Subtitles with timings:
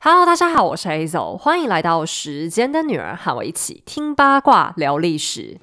[0.00, 5.58] Hello，大家好，我是 Azo，欢迎来到时间的女儿，和我一起听八卦聊历史。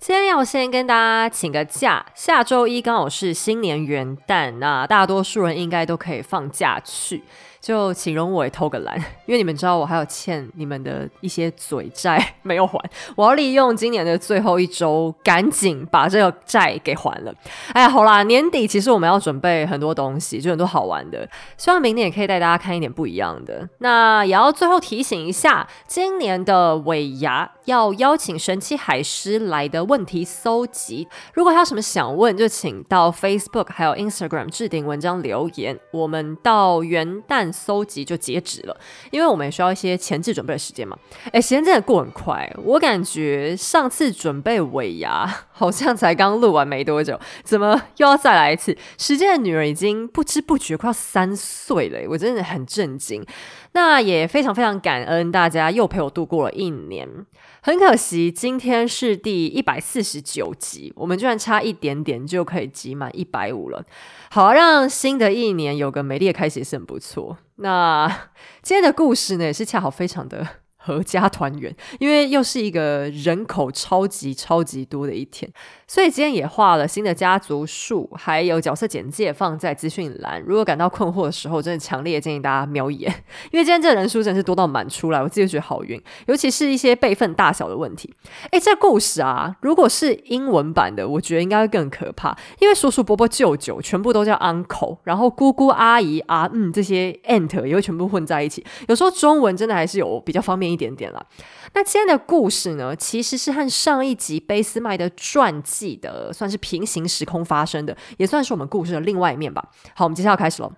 [0.00, 7.22] 今天要先跟大家请个假，下周一刚好是新年元旦，那大多数人应该都可以放假去。
[7.60, 8.96] 就请容我偷个懒，
[9.26, 12.80] 因为你们知道我还有欠你们的一些嘴债没有还，
[13.14, 17.34] 我要利用今年的最后一周，赶紧把这个债给还了。
[17.74, 21.28] 哎呀，好啦，年底其实我们要准备很多东西，就很多好玩的，
[21.58, 23.68] 希望明年也可以带大家看一点不一样的。
[23.78, 37.49] 那也要最后提醒一下，今年的尾牙要邀请神奇海狮来的问题搜集，如果还有什么想问，就请到 Facebook 还有 Instagram 置顶文章留言，我们到元旦。
[37.52, 38.76] 搜集就截止了，
[39.10, 40.96] 因为我们也需要一些前置准备的时间嘛。
[41.32, 48.76] 哎，时间真的过很快，我感觉上次准备尾牙好像才刚录完没多久，怎么又要再来一次？
[48.98, 53.24] 时间的女儿已经不知不觉快要三岁了，我真的很震惊。
[53.72, 57.08] 那也非常非常感恩大家又陪我度过了一年。
[57.62, 63.84] 很可惜，今天是第一百四十九集，我们居然差一点点就可以集满一百五了。
[64.30, 67.38] 好，让新的一年有个美丽的开始也是很不错。
[67.56, 68.08] 那
[68.62, 70.46] 今天的故事呢，也是恰好非常的。
[70.82, 75.52] 合家团圆，因为又是一个人口超级超级多的一天，
[75.90, 80.40] 所以今天也画了新的家族树，还有角色简介放在资讯栏。
[80.46, 83.12] 如果感到困惑的时候，真的强烈建议大家瞄一眼，
[83.50, 86.00] 因为今天这人数真是多到满出来，我自己觉得好晕。
[86.26, 88.14] 尤其是一些辈分大小的问题。
[88.52, 98.64] 哎，这故事啊，如果是英文版的，我觉得应该会更可怕，因为叔叔伯伯舅舅全部都叫 uncle，然后姑姑阿姨啊嗯这些 aunt 也会全部混在一起。
[98.86, 100.70] 有时候中文真的还是有比较方便。
[100.70, 101.26] 一点点了。
[101.72, 109.70] 那今天的故事呢，其实是和上一集贝斯麦的传记的算是平行时空发生的，也算是我们故事的另外一面吧。
[109.94, 110.72] 好，我们接下来开始喽。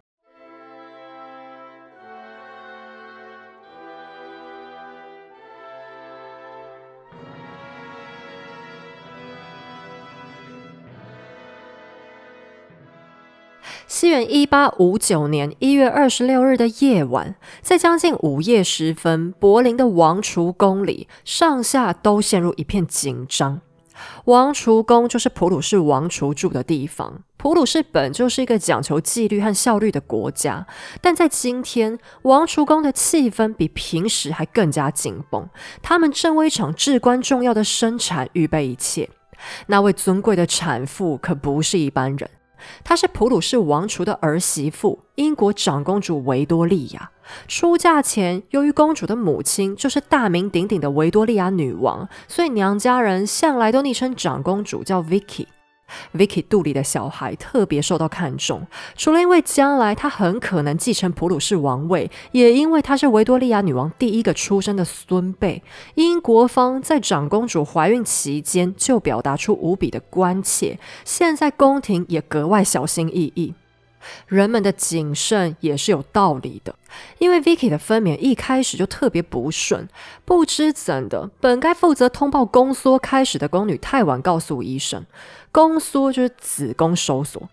[14.02, 23.60] 西元一八五九年一月二十六日的夜晚，在将近午夜时分，柏林的王储宫里，上下都陷入一片紧张。
[24.24, 27.22] 王储宫就是普鲁士王储住的地方。
[27.36, 30.66] 普鲁士本就是一个讲求纪律和效率的国家，
[31.00, 35.48] 但在今天，王储宫的气氛比平时还更加紧绷。
[35.80, 39.08] 他们正为一场至关重要的生产预备一切。
[39.68, 42.28] 那位尊贵的产妇可不是一般人。
[42.84, 47.10] 她是普鲁士王储的儿媳妇，英国长公主维多利亚。
[47.48, 55.46] 出嫁前，由于公主的母亲就是大名鼎鼎的维多利亚女王，所以娘家人向来都昵称长公主叫 Vicky。
[56.14, 58.66] Vicky 肚里的小孩特别受到看重，
[58.96, 65.62] 除了因为将来他很可能继承普鲁士王位，也因为他是维多利亚女王第一个出生的孙辈。
[65.94, 73.54] 英国方在长公主怀孕期间就表达出无比的关切，现在宫廷也格外小心翼翼。
[74.26, 76.74] 人们的谨慎也是有道理的，
[77.18, 79.88] 因为 Vicky 的分娩一开始就特别不顺，
[80.24, 85.06] 不知怎的，本该负责通报宫缩开始的宫女太晚告诉医生，
[85.52, 87.48] 宫缩就是子宫收缩。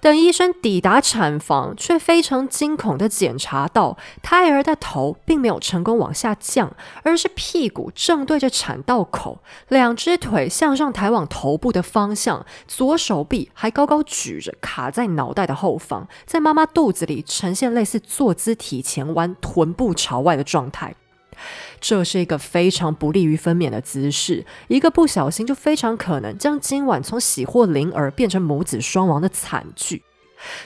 [0.00, 20.94] 等医生抵达产房，却非常惊恐地检查到，胎儿的头并没有成功往下降，而是屁股正对着产道口，两只腿向上抬往头部的方向，左手臂还高高举着，卡在脑袋的后方，在妈妈肚子里呈现类似坐姿体前弯、臀部朝外的状态。
[21.82, 30.04] 这是一个非常不利于分娩的姿势，一个不小心就非常可能将今晚从喜获麟儿变成母子双亡的惨剧。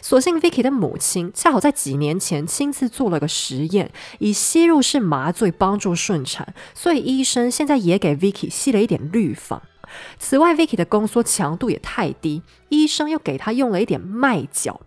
[0.01, 9.63] 所幸 Vicky 的母亲恰好在几年前亲自做了个实验，以吸入式麻醉帮助顺产，所以医生现在也给 Vicky 吸了一点氯仿。
[10.19, 14.81] 此外，Vicky 的宫缩强度也太低，医生又给她用了一点麦角。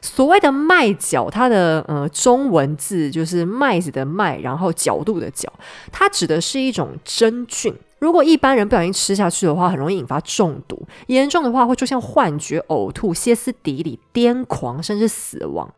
[0.00, 5.52] 所谓的麦角，它的呃中文字就是麦子的麦，然后角度的角，
[5.90, 7.74] 它指的是一种真菌。
[7.98, 15.72] 如果一般人不小心吃下去的话，很容易引发中毒，严重的话会出现幻觉、呕吐、歇斯底里、癫狂，甚至死亡。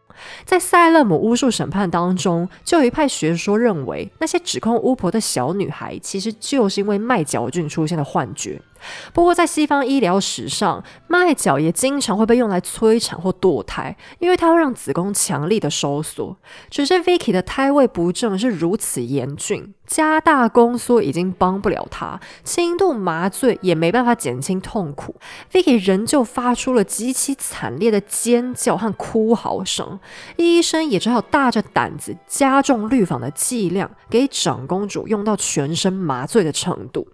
[0.44, 8.60] 在塞勒姆巫术审判当中，就有一派学说认为，那些指控巫婆的小女孩，其实就是因为麦角菌出现的幻觉。
[9.12, 16.36] 不过，在西方医疗史上，麦角也经常会被用来催产或堕胎，因为它会让子宫强力的收缩。
[16.70, 25.16] 只是 Vicky 的胎位不正是如此严峻，加大宫缩已经帮不了她，轻度麻醉也没办法减轻痛苦。
[25.52, 29.98] Vicky 仍旧发出了极其惨烈的尖叫和哭嚎声，
[30.36, 37.08] 医生也只好大着胆子加重氯仿的剂量，给长公主用到全身麻醉的程度。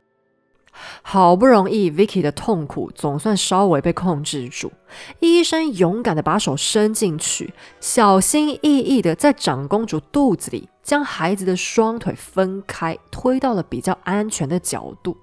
[1.03, 4.73] 好不容易，Vicky 的痛苦总算稍微被控制住。
[5.21, 15.17] 医生勇敢地把手伸进去，小心翼翼地在长公主肚子里将孩子的双腿分开，推到了比较安全的角度。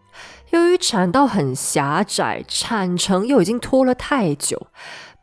[0.50, 4.68] 由于产道很狭窄，产程又已经拖了太久。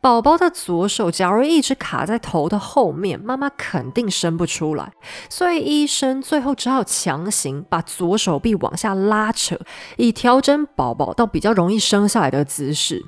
[0.01, 4.93] 宝宝的左手假如一直卡在头的后面，妈妈肯定生不出来，
[5.29, 9.59] 所以医生最后只好强行把左手臂往下拉扯，
[9.97, 13.05] 以调整宝宝到比较容易生下来的姿势。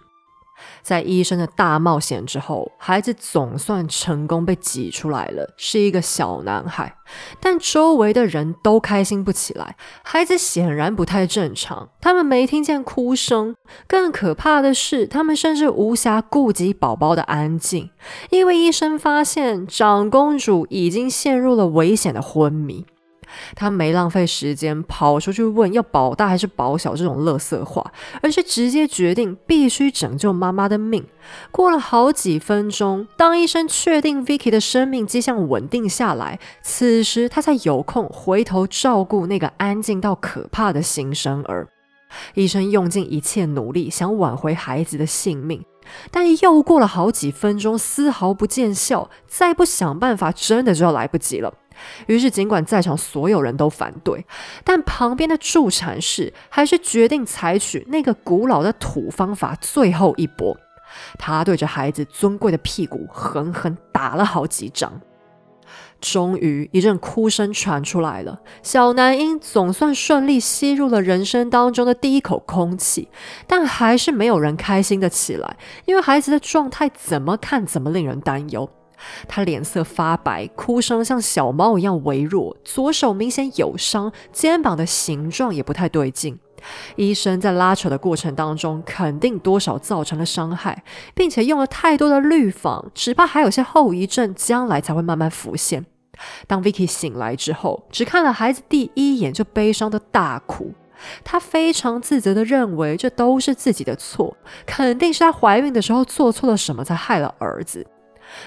[0.81, 6.95] 在医生的大冒险之后，孩子总算成功被挤出来了，是一个小男孩。
[7.39, 13.55] 但周围的人都开心不起来，孩子显然不太正常，他们没听见哭声。
[13.87, 17.89] 更可怕的是，他们甚至无暇顾及宝宝的安静，
[18.29, 22.85] 因为医生发现长公主已经陷入了危险的昏迷。
[23.55, 27.91] 他没浪费时间跑出去问要保大还是保小这种垃圾话，
[28.21, 31.05] 而是直接决定必须拯救妈妈的命。
[31.51, 41.67] 过了好几分钟，当医生确定 Vicky 的生命迹象稳定下来，此时他才有空回头照顾那个安静到可怕的新生儿。
[42.33, 45.63] 医生用尽一切努力想挽回孩子的性命，
[46.11, 49.09] 但又过了好几分钟，丝毫不见效。
[49.27, 51.53] 再不想办法，真的就要来不及了。
[52.07, 54.25] 于是，尽管在场所有人都反对，
[54.63, 60.57] 但旁边的助产士还是决定采取那个古老的土方法，最后一搏。
[61.17, 64.99] 他对着孩子尊贵的屁股狠狠打了好几掌。
[66.01, 68.41] 终于，一阵哭声传出来了。
[68.63, 73.07] 小男婴总算顺利吸入了人生当中的第一口空气，
[73.45, 78.67] 但还是没有人开心的起来，因为孩子的状态怎么看怎么令人担忧。
[79.27, 86.39] 他脸色发白，哭声像小猫一样微弱，左手明显有伤，肩膀的形状也不太对劲。
[86.95, 90.83] 医生在拉扯的过程当中，肯定多少造成了伤害，
[91.15, 95.85] 并且用了太多的氯仿，只怕还有些后遗症，将来才会慢慢浮现。
[96.45, 100.71] 当 Vicky 醒来之后，只看了孩子第一眼就悲伤的大哭，
[101.23, 104.37] 她非常自责的认为这都是自己的错，
[104.67, 107.87] 肯定是她怀孕的时候做错了什么才害了儿子。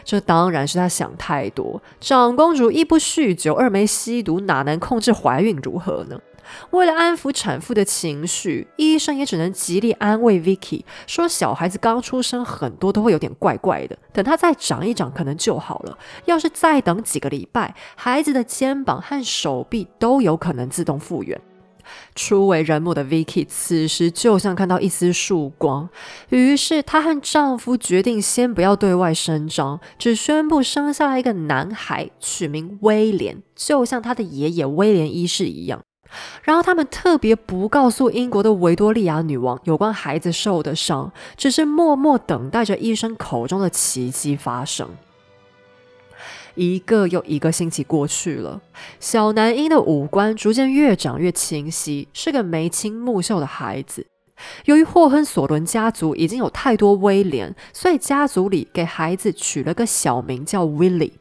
[0.05, 1.83] 这当然是他想太多。
[2.01, 5.59] 长公主一不酗酒，二没吸毒，哪能控制怀孕？
[5.63, 6.19] 如何呢？
[6.71, 15.99] 为了安抚产妇的情绪，医生也只能极力安慰 Vicky，说小孩子刚出生，很多都会有点怪怪的，等他再长一长，可能就好了。
[16.27, 21.41] 要是再等几个礼拜，孩子的肩膀和手臂都有可能自动复原。
[22.15, 25.89] 初为人母的 Vicky 此时就像看到一丝曙光，
[26.31, 35.81] 于是她和丈夫决定先不要对外声张，只宣布生下来一个男孩，取名威廉，就像他的爷爷威廉一世一样。
[36.45, 44.89] 然后他们特别不告诉英国的维多利亚女王有关孩子受的伤，只是默默等待着医生口中的奇迹发生。
[46.55, 48.61] 一个又一个星期过去了，
[49.01, 54.07] 小男婴的五官逐渐越长越清晰，是个眉清目秀的孩子。
[54.65, 61.13] 由于霍亨索伦家族已经有太多威廉，所以家族里给孩子取了个小名叫 Willie。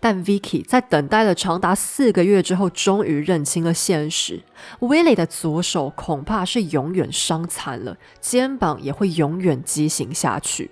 [0.00, 4.42] 但 Vicky 在等待了长达四个月之后，终于认清了现实
[4.80, 10.70] ：Willie 的左手恐怕是永远伤残了，肩膀也会永远畸形下去。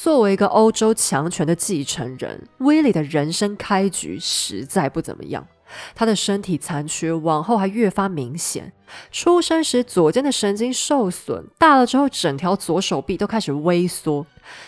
[0.00, 5.44] 作为一个欧洲强权的继承人，威利的人生开局实在不怎么样。
[5.92, 8.72] 他的身体残缺，往后还越发明显。
[9.10, 14.24] 出生时左肩的神经受损，大了之后整条左手臂都开始微缩，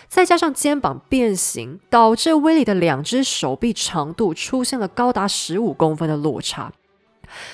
[0.09, 6.73] 再加上肩膀变形，导致威利的两只手臂长度出现了高达十五公分的落差。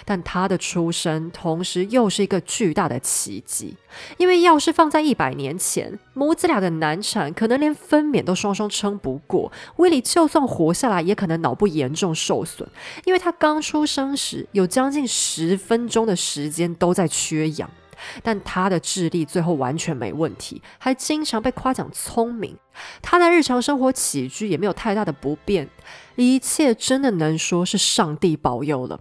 [0.05, 3.77] 但他的出生同时又是一个巨大的奇迹，
[4.17, 9.51] 因为要是放在一百年前，母子俩的难产可能连分娩都双双撑不过。
[9.77, 12.69] 威利就算活下来，也可能脑部严重受损，
[13.05, 17.71] 因为他刚出生时有将近十分钟的时间都在缺氧。
[18.23, 22.55] 但他的智力最后完全没问题，还经常被夸奖聪明。
[23.01, 25.67] 他的日常生活起居也没有太大的不便，
[26.15, 29.01] 一切真的能说是上帝保佑了。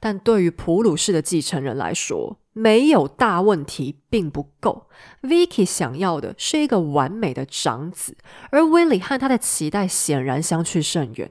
[0.00, 4.88] 但对于普鲁士的继承人来说，没有大问题并不够。
[5.22, 8.16] Vicky 想要的是一个完美的长子，
[8.50, 11.30] 而 Willie 和他的期待显然相去甚远。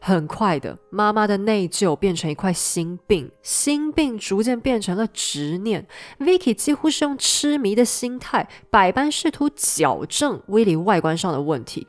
[0.00, 5.86] 很快的，妈妈的内疚变成一块心病，心病逐渐变成了执念。
[6.18, 11.86] Vicky 几乎是用痴迷的心态，百般试图矫正 Willie 外观上的问题。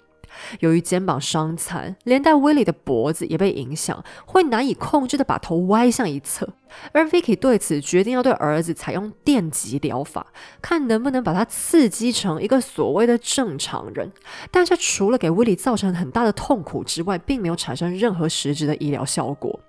[0.59, 6.47] 由于肩膀伤残，连带威利的脖子也被影响，会难以控制的把头歪向一侧。
[6.91, 10.27] 而 Vicky 对此决定要对儿子采用电极疗法，
[10.61, 14.11] 看能不能把他刺激成一个所谓的正常人。
[14.49, 19.59] 但这除了给威利造成很大的痛苦之外，并没有产生任何实质的医疗效果。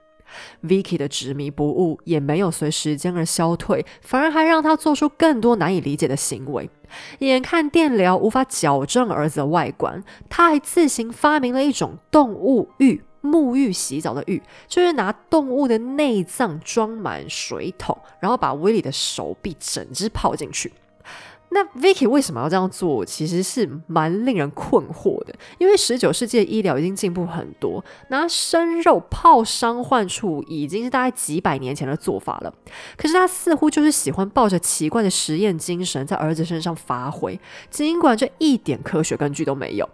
[0.62, 6.68] Vicky 的执迷不悟也没有随时间而消退，反而还让他做出更多难以理解的行为。
[7.18, 20.72] 眼看电疗无法矫正儿子的外观，他还自行发明了一种动物浴——沐浴洗澡的浴，就是拿动物的内脏装满水桶，然后把威利的手臂整只泡进去。
[21.54, 23.04] 那 Vicky 为什么要这样做？
[23.04, 25.32] 其实是蛮令人困惑的。
[25.58, 32.52] 因为十九世纪的医疗已经进步很多，拿生肉泡伤患处已经是大概几百年前的做法了。
[32.96, 37.38] 可是他似乎就是喜欢抱着奇怪的实验精神在儿子身上发挥，
[37.70, 39.88] 尽管这一点科学根据都没有。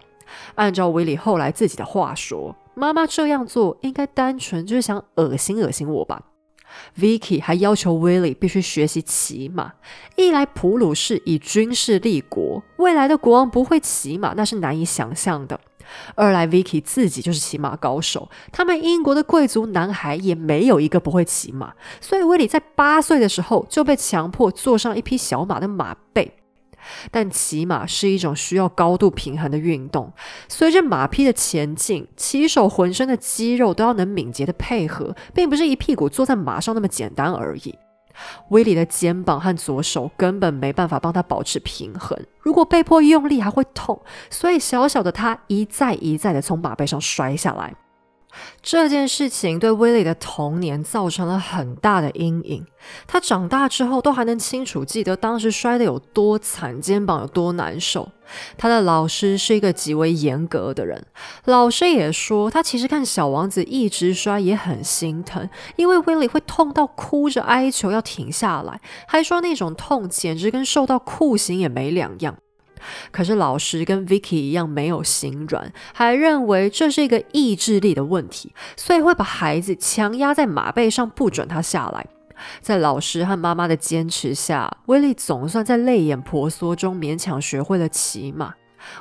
[0.54, 6.22] 按照威里后来自己的话说，妈妈这样做应该单纯就是想恶心恶心我吧。
[6.98, 9.72] Vicky 还要求 Willie 必须学习骑马。
[10.16, 15.58] 一来，普鲁士以军事立国，未来的国王不会骑马，那是难以想象的；
[16.14, 26.39] 二来，Vicky 自己就是骑马高手，他们英国的贵族男孩也没有一个不会骑马，所以 Willy 在八岁的时候就被强迫坐上一匹小马的马背。
[27.10, 30.12] 但骑马是一种需要高度平衡的运动，
[30.48, 37.74] 随着马匹的前进，骑手浑身的肌肉都要能敏捷的配合，并不是一屁股坐在马上那么简单而已。
[38.50, 47.74] 威利的肩膀和左手根本没办法帮他保持平衡，如果被迫用力还会痛，所以小小的他一再一再的从马背上摔下来。
[48.62, 52.66] 这件事情对威利的童年造成了很大的阴影。
[53.06, 58.08] 他长大之后都还能清楚记得当时摔得有多惨，肩膀有多难受。
[58.56, 61.04] 他的老师是一个极为严格的人，
[61.46, 72.36] 老师也说他其实看小王子一直摔也很心疼，因为威利会痛到哭着哀求要停下来，还说那种痛简直跟受到酷刑也没两样。
[73.10, 82.06] 可是老师跟 Vicky 一样没有心软，还认为这是一个意志力的问题，所以会把孩子强压在马背上，不准他下来。
[82.60, 88.54] 在老师和妈妈的坚持下，威利总算在泪眼婆娑中勉强学会了骑马。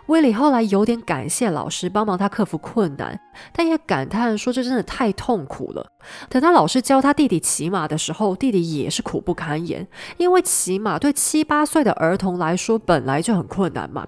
[0.07, 3.19] 威利后来有点感谢老师帮忙他克服困难，
[3.53, 5.91] 但也感叹说这真的太痛苦了。
[6.29, 14.07] 等他老师教他弟弟骑马的时候，弟弟也是苦不堪言，因为骑马对七八岁的儿童来说本来就很困难嘛。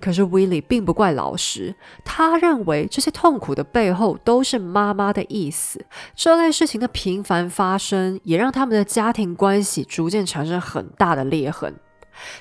[0.00, 1.74] 可是威利并不怪老师，
[2.04, 5.86] 他认为这些痛苦的背后都是妈妈的意思。
[6.14, 11.74] 这类事情的频繁发生，也让他们的家庭关系逐渐产生很大的裂痕。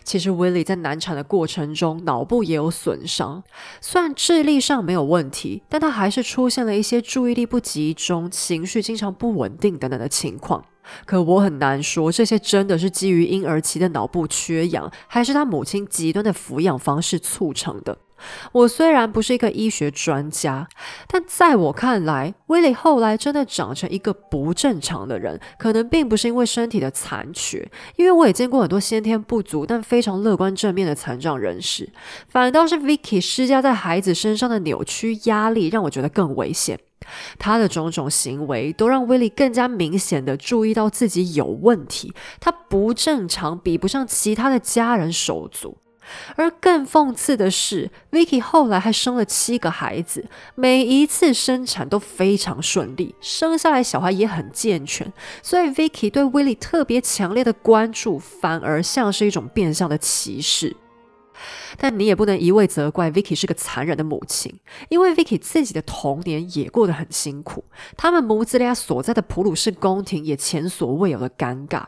[0.04, 3.44] 其实，威利在难产的过程中，脑部也有损伤。
[3.80, 10.66] 虽然智力上没有问题，但他还是出现了一些注意力不集中、情绪经常不稳定等等的情况。
[11.06, 17.98] 可我很难说，这些真的是基于婴儿期的脑部缺氧，还是他母亲极端的抚养方式促成的。
[18.52, 20.68] 我虽然不是一个医学专家，
[21.08, 31.90] 但在我看来，威利后来真的长成一个不正常的人，可能并不是因为身体的残缺，因为我也见过很多先天不足但非常乐观正面的残障人士，
[32.28, 36.80] 反倒是 Vicky 施加在孩子身上的扭曲压力，让我觉得更危险。
[37.40, 45.78] 他的种种行为都让威利更加明显的注意到自己有问题，他不正常，比不上其他的家人手足。
[46.36, 55.12] 而更讽刺的是，Vicky 后来还生了七个孩子，每一次生产都非常顺利，生下来小孩也很健全。
[55.42, 60.76] 所以，Vicky 对威利特别强烈的关注，反而像是一种变相的歧视。
[61.78, 67.64] 但你也不能一味责怪 Vicky 是个残忍的母亲，因为 Vicky 自己的童年也过得很辛苦，
[67.98, 71.86] 他们母子俩所在的普鲁士宫廷也前所未有的尴尬。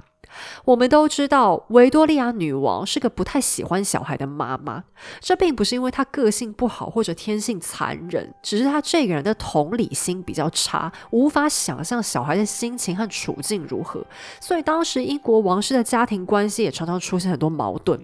[0.66, 4.84] 我们都知道，维多利亚女王是个不太喜欢小孩的妈妈。
[5.20, 14.06] 这并不是因为她个性不好或者天性残忍，只是她这个人的同理心比较差，无法想象小孩的心情和处境如何。
[14.40, 18.02] 所以当时英国王室的家庭关系也常常出现很多矛盾。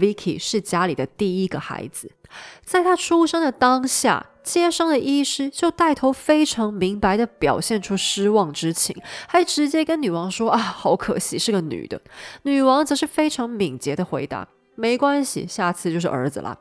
[0.00, 2.10] Vicky 是家里的第一个孩子，
[2.64, 4.26] 在他出生的当下。
[4.42, 8.96] 接生的医师就带头非常明白的表现出失望之情，
[9.28, 12.00] 还直接跟女王说：“啊，好可惜是个女的。”
[12.44, 16.56] 女王则是非常敏捷的回答：“没关系，下次就是儿子啦。”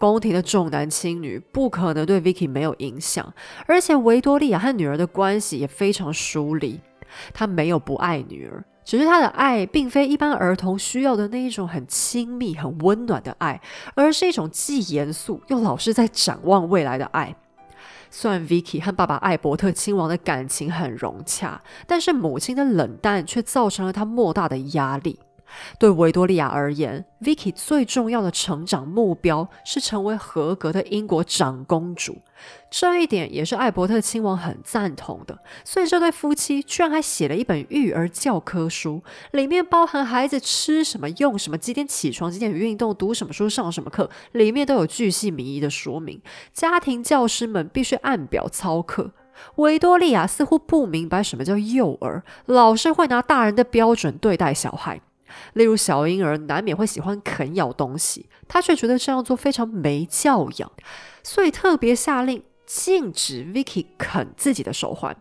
[0.00, 3.34] 宫廷的重男轻女不可能对 Vicky 没有影响，
[3.66, 6.80] 而且维多利亚和女儿的关系也非常疏离，
[7.34, 8.64] 她没有不爱女儿。
[8.88, 13.60] 只是他的爱，并非一般儿童需要的那一种很亲密、很温暖的爱，
[13.94, 17.36] 而是一种既严肃又老是在展望未来的爱。
[18.10, 25.18] 虽然 Vicky 和爸爸艾伯特亲王的感情很融洽，但是母亲的冷淡却造成了他莫大的压力。
[25.78, 32.18] 对维多利亚而言，Vicky 最重要的成长目标是成为合格的英国长公主。
[32.70, 35.38] 这一点也是艾伯特亲王很赞同的。
[35.64, 39.02] 所以这对夫妻居然还写了一本育儿教科书，
[39.32, 46.20] 里面包含孩子吃什么、用什么、几点起床、几点运动、读什么书、上什么课，里面都有巨细靡遗的说明。
[46.52, 49.12] 家庭教师们必须按表操课。
[49.56, 55.00] 维多利亚似乎不明白什么叫幼儿，老是会拿大人的标准对待小孩。
[55.54, 60.72] 例如，小婴儿难免会喜欢啃咬东西，他却觉得这样做非常没教养，
[61.22, 65.16] 所以特别下令禁止 Vicky 啃自己的手环。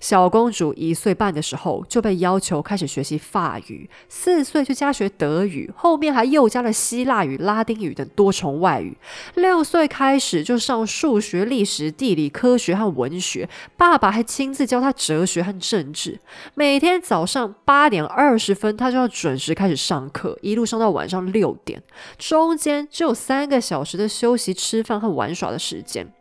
[0.00, 8.96] 小公主一岁半的时候就被要求开始学习法语，四岁就加学德语，后面还又加了希腊语、拉丁语等多重外语。
[9.34, 16.20] 六岁开始就上数学、历史、地理、科学和文学，爸爸还亲自教她哲学和政治。
[16.54, 21.82] 每天早上八点二十分，她就要准时开始上课，一路上到晚上六点，
[22.18, 26.12] 中间只有三个小时的休息、吃饭和玩耍的时间。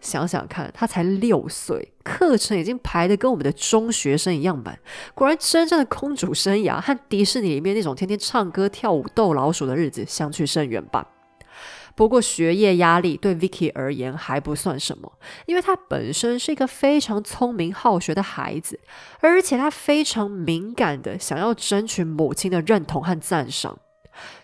[0.00, 4.78] 想想看，他才六岁，课程已经排的跟我们的中学生一样满。
[5.14, 11.08] 果然，真正的公主生涯和迪士尼里面那种天天唱歌跳舞逗老鼠的日子相去甚远吧。
[11.94, 15.12] 不过，学业压力对 Vicky 而言还不算什么，
[15.46, 18.78] 因为她本身是一个非常聪明好学的孩子，
[19.18, 23.80] 而且她非常敏感的想要争取母亲的认同和赞赏。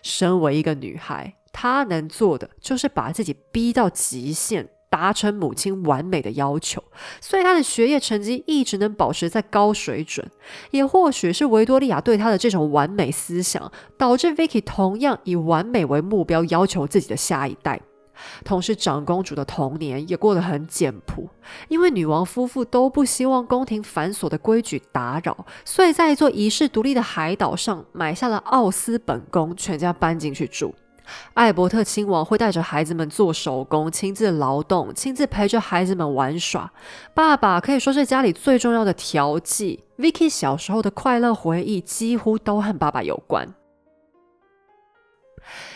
[0.01, 4.67] 身为一个女孩，她能做的就是把自己逼到极限。
[4.95, 6.81] 达成母亲完美的要求，
[7.19, 10.25] 所以他的学业成绩一直能保持在高水准。
[10.71, 17.81] 也或许是维多利亚对他的这种完美思想，导致 Vicky 同样以完美为目标，要求自己的下一代。
[18.45, 21.27] 同时，长公主的童年也过得很简朴，
[21.67, 30.73] 因为女王夫妇都不希望宫廷繁琐的规矩打扰，所以在一座遗世独立的海岛上买下了奥斯本宫，全家搬进去住。
[31.33, 36.71] 艾伯特亲王会带着孩子们做手工，亲自劳动，亲自陪着孩子们玩耍。
[37.13, 39.83] 爸爸可以说是家里最重要的调剂。
[39.97, 43.53] Vicky 小时候的快乐回忆几乎都和爸爸有关。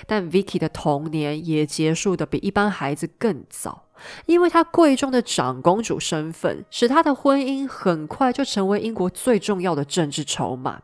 [0.07, 3.83] 但 Vicky 的童年也结束的比一般孩子更早，
[4.25, 10.81] 因为她贵重的长公主身份，使她的婚姻很快就成为英国最重要的政治筹码。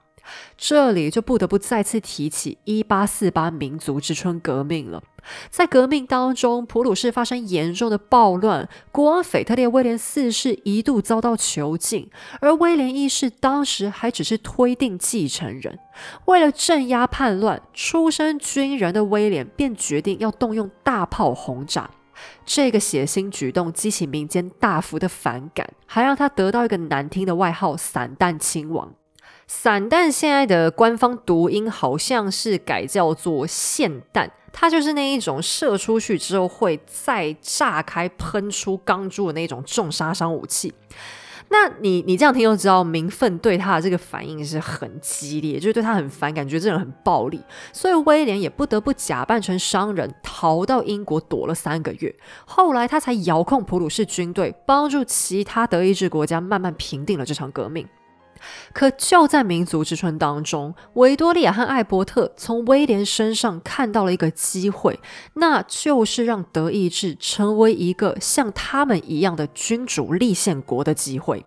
[0.58, 5.04] 这里就不得不再次提起一八四八民族之春革命了。
[5.50, 12.10] 在革命当中，普鲁士发生严重的暴乱，国王腓特烈威廉四世一度遭到囚禁，
[12.40, 15.80] 而威廉一世当时还只是推定继承人。
[16.26, 21.90] 为了镇压叛乱，出身军人的威廉便决定要动用大炮轰炸。
[22.46, 28.94] 这个血腥举动激起民间大幅的反感，还让他得到一个难听的外号——散弹亲王。
[29.48, 40.74] 散弹现在的官方读音好像是改叫做霰弹，它就是那一种射出去之后会再炸开喷出钢珠的那种重杀伤武器。
[41.50, 47.40] 那你你这样听就知道，民愤对他的这个反应是很激烈，就是对他很反感，觉得这人很暴力。
[47.72, 52.14] 所以威廉也不得不假扮成商人，逃到英国躲了三个月。
[52.46, 57.88] 后来他才遥控普鲁士军队，帮助其他德意志国家慢慢平定了这场革命。
[58.74, 65.00] 可就在民族之春当中，维多利亚和艾伯特从威廉身上看到了一个机会，
[65.36, 71.46] 那就是让德意志成为一个像他们一样的君主立宪国的机会。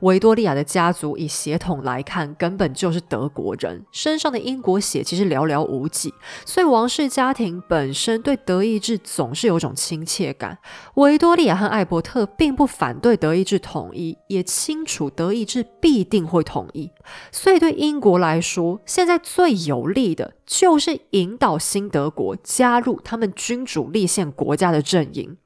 [0.00, 6.12] 维多利亚的家族以血统来看，根本就是德国人，身上的英国血其实寥寥无几，
[6.44, 10.58] 所以王室家庭本身对德意志总是有种亲切感。
[10.94, 16.90] 维多利亚和艾伯特并不反对德意志统一，也清楚德意志必定会统一，
[17.30, 25.36] 所以对英国来说，现在最有利的就是引导新德国加入他们君主立宪国家的阵营。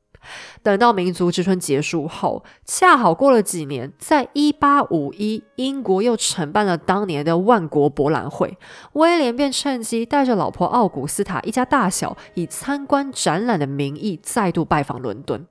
[0.62, 8.58] 等到民族之春结束后，恰好过了几年，在一八五一，英国又承办了当年的万国博览会，
[8.92, 15.46] 威廉便趁机带着老婆奥古斯塔一家大小，以参观展览的名义再度拜访伦敦。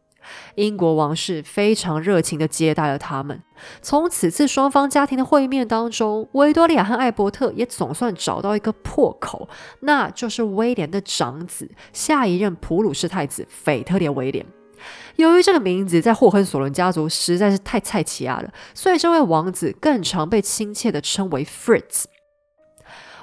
[0.55, 3.41] 英国王室非常热情地接待了他们。
[3.81, 9.47] 从此次双方家庭的会面当中，维多利亚和艾伯特也总算找到一个破口，
[9.79, 14.45] 那就是威廉的长子，下一任普鲁士太子腓特烈威廉。
[15.17, 22.03] 由于这个名字在霍亨索伦家族实在是太菜奇亚了，所以这位王子更常被亲切的称为 Fritz。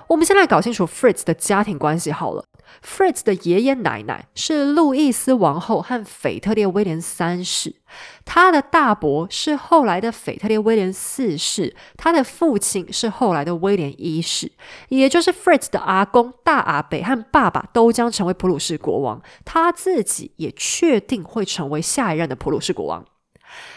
[0.06, 2.44] 我们先来搞清楚 Fritz 的家庭关系好了。
[2.82, 7.76] Fritz 的爷爷奶奶是路易斯王后和腓特烈威廉三世，
[8.24, 14.52] 他的大伯是后来的腓特烈威廉四世，他的父亲是后来的威廉一世，
[14.88, 23.04] 也就是 Fritz 的阿公、大阿伯和爸爸都将成为普鲁士国王，他自己也确定会成为下一任的普鲁士国王。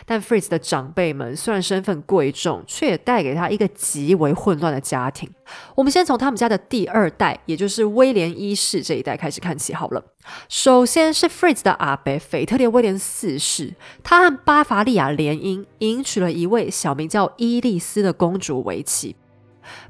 [0.05, 5.29] 但 Fritz 的长辈们虽然身份贵重，却也带给他一个极为混乱的家庭。
[5.75, 10.03] 我们先从他们家的第二代，也就是威廉一世这一代开始看起好了。
[10.49, 19.15] 首先是 Fritz 的阿伯腓特烈威廉四世，他和巴伐利亚联姻，迎娶了一位小名叫伊利斯的公主为妻。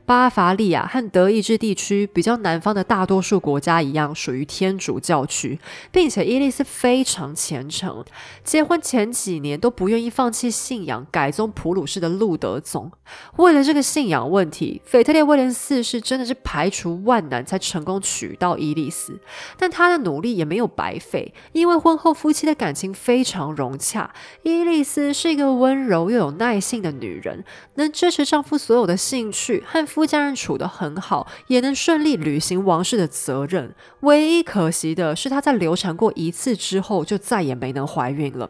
[0.08, 5.60] 巴伐利亚和德意志地区比较南方的大多数国家一样，属于天主教区，
[5.92, 8.06] 并且伊丽丝非常虔诚，
[8.42, 12.90] 结婚前几年都不愿意放弃信仰，改宗普鲁士的路德宗。
[13.36, 19.20] 为了这个信仰问题，腓特烈威廉四世真的是排除万难才成功娶到伊丽丝，
[19.58, 24.14] 但他的努力也没有白费，因为婚后夫妻的感情非常融洽。
[24.44, 27.44] 伊丽丝是一个温柔又有耐性的女人，
[27.76, 29.86] 能支持丈夫所有的兴趣和。
[29.98, 33.74] 夫家人处得很好，也能顺利履行王室的责任。
[34.02, 38.48] 唯一可惜的是，她在流产过一次之后，就再也没能怀孕了。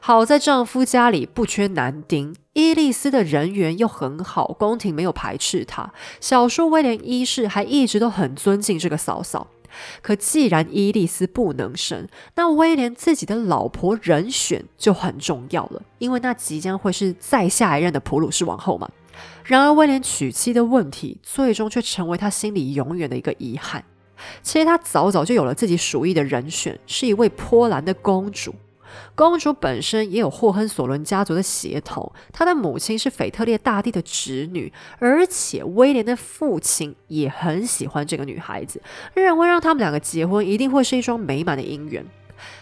[0.00, 5.92] 好在丈夫家里不缺男丁，伊丽丝的人缘又很好，宫廷没有排斥她。
[6.20, 9.48] 小叔威廉一世还一直都很尊敬这个嫂嫂。
[10.00, 18.88] 可既然伊丽丝不能生，那威廉自己的老婆人选就很重要了，因为那即将会是再下一任的普鲁士王后嘛。
[19.44, 23.84] 然而，威廉娶妻的问题，最终却成为他心里永远的一个遗憾。
[24.42, 28.54] 其实，他早早就有了自己属意的人选，是一位波兰的公主。
[29.14, 38.80] 公主本身也有霍亨索伦家族的血统，她的母亲是腓特烈大帝的侄女，而且威廉的父亲也很喜欢这个女孩子，
[39.14, 42.04] 认为让他们两个结婚一定会是一桩美满的姻缘。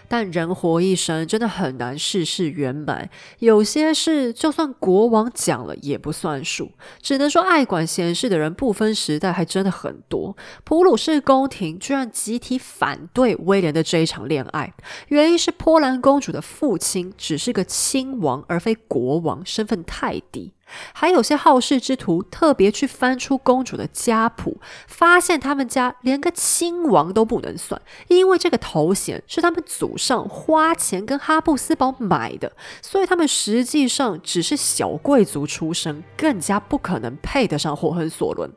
[0.09, 3.09] 但人活一生，真的很难事事圆满。
[3.38, 6.73] 有些事，就算国王讲了也不算数。
[7.01, 10.37] 只能说，爱管闲事的人不分时代，还真的很多。
[10.64, 14.73] 普鲁士宫廷居然集体反对威廉的这一场恋爱，
[15.09, 20.53] 原因是波兰公主的父亲只是个亲王，而非国王，身份太低。
[20.93, 32.53] 还有些好事之徒特别去翻出公主的家谱，发现他们家连个亲王都不能算，因为这个头衔是他们祖上花钱跟哈布斯堡买的，
[32.83, 38.51] 所以他们实际上只是小贵族出身，更加不可能配得上霍亨索伦。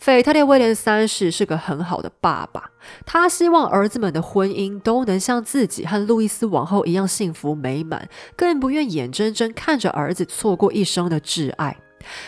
[0.00, 2.70] 腓特烈威廉三世是个很好的爸爸，
[3.04, 11.76] 他希望儿子们的婚姻都能像自己和路易斯王后一样幸福美满，更不愿眼睁睁看着儿子错过一生的挚爱。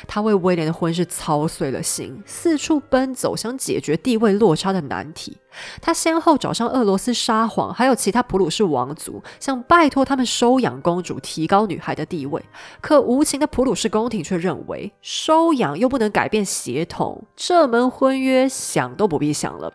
[0.06, 5.37] 他为威廉的婚事操碎了心，四处奔走，想解决地位落差的难题。
[5.80, 12.42] 他先后找上俄罗斯沙皇，还有其他普鲁士王族，想拜托他们收养公主，提高女孩的地位。
[12.80, 19.72] 可无情的普鲁士宫廷却认为，收养又不能改变血统，这门婚约想都不必想了。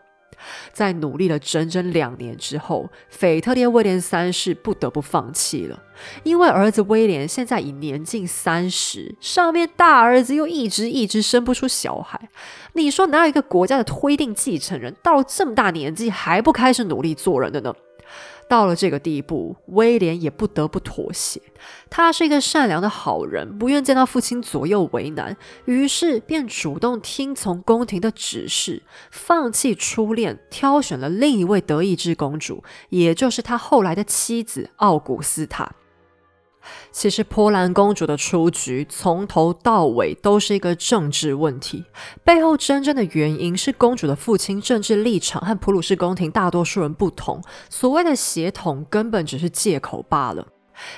[0.71, 5.83] 在努力了整整两年之后，腓特烈威廉三世不得不放弃了，
[6.23, 12.29] 因为儿子威廉现在已年近三十，上面大儿子又一直一直生不出小孩。
[12.73, 17.73] 你说哪有一个国家的推定继承人到了这么大年纪还不开始努力做人的呢？
[18.49, 21.41] 到了这个地步，威廉也不得不妥协。
[21.89, 35.73] 他是一个善良的好人，不愿见到父亲左右为难，于是便主动听从宫廷的指示，放弃初恋，挑选了另一位德意志公主，也就是他后来的妻子奥古斯塔。
[36.91, 41.86] 其实波兰公主的出局从头到尾都是一个政治问题，
[42.23, 50.47] 背后真正的原因是公主的父亲政治立场和普鲁士宫廷大多数人不同，所谓的血统根本只是借口罢了。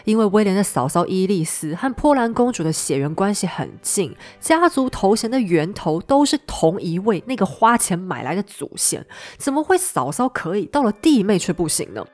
[0.04, 9.06] 因为威廉的嫂嫂伊丽丝和波兰公主的血缘关系很近，家族头衔的源头都是同一位那个花钱买来的祖先，
[9.38, 12.06] 怎么会嫂嫂可以，到了弟妹却不行呢？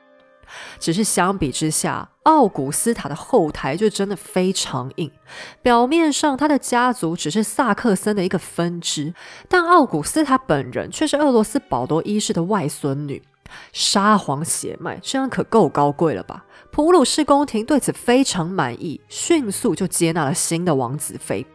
[0.78, 5.10] 只是相比之下，奥古斯塔的后台就真的非常硬。
[5.62, 9.14] 表面上，他的家族只是萨克森的一个分支，
[9.48, 13.22] 但奥古斯塔本人却是俄罗斯保罗一世的外孙女，
[13.72, 16.44] 沙皇血脉，这样可够高贵了吧？
[16.70, 21.46] 普鲁士宫廷对此非常满意，迅速就接纳了新的王子妃。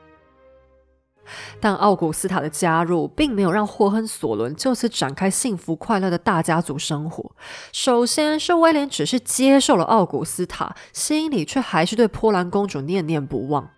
[1.59, 7.31] 但奥古斯塔的加入并没有让霍亨索伦就此展开幸福快乐的大家族生活。
[7.71, 13.69] 首先是威廉只是接受了奥古斯塔，心里却还是对波兰公主念念不忘。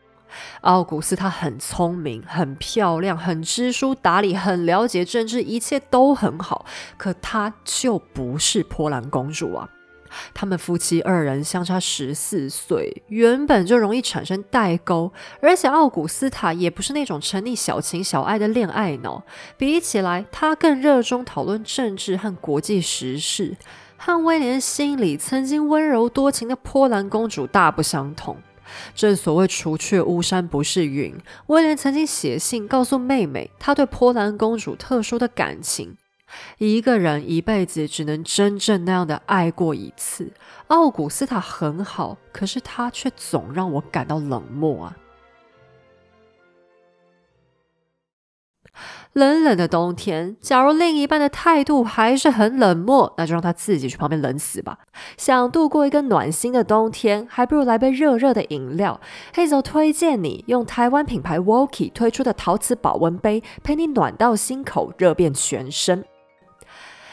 [0.61, 6.65] 奥古斯塔很聪明、很漂亮、很知书达理、很了解政治，一切都很好，
[6.97, 9.69] 可她就不是波兰公主啊。
[10.34, 19.23] 他们夫妻二人相差十四岁，原本就容易产生代沟，而且奥古斯塔也不是那种沉溺小情小爱的恋爱脑，
[19.58, 23.58] 比起来，他更热衷讨论政治和国际时事，
[23.97, 28.38] 和威廉心里曾经温柔多情的波兰公主大不相同。
[28.95, 31.15] 正所谓除却巫山不是云，
[31.47, 35.95] 威廉曾经写信告诉妹妹，他对波兰公主特殊的感情。
[36.58, 40.32] 一个人一辈子只能真正那样的爱过一次。
[40.67, 44.98] 奥古斯塔很好，可是他却总让我感到冷漠啊！
[49.13, 54.80] 冷冷的冬天，假如另一半的态度还是很冷漠，那就让他自己去旁边冷死吧。
[55.15, 59.00] 想度过一个暖心的冬天，还不如来杯热热的饮料。
[59.36, 66.04] 黑走推荐你用台湾品牌 Woki 推出的陶瓷保温杯，陪你暖到心口，热遍全身。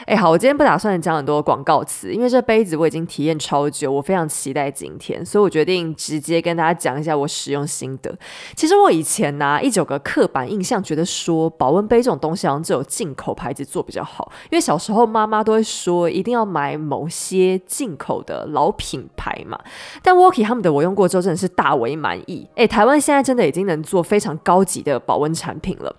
[0.06, 8.12] 哎，好，我今天不打算讲很多广告词，因为这杯子我已经体验超久，我非常期待今天，所以我决定直接跟大家讲一下我使用心得。
[8.56, 19.58] 其实我以前呢，一直有个刻板印象，觉得说保温杯这种东西好像只有进口牌子做比较好，因为小时候妈妈都会说一定要买某些进口的老品牌嘛。
[20.02, 22.48] 但 Woki 他们的我用过之后真的是大为满意。
[22.56, 25.94] 哎，台湾现在真的已经能做非常高级的保温产品了。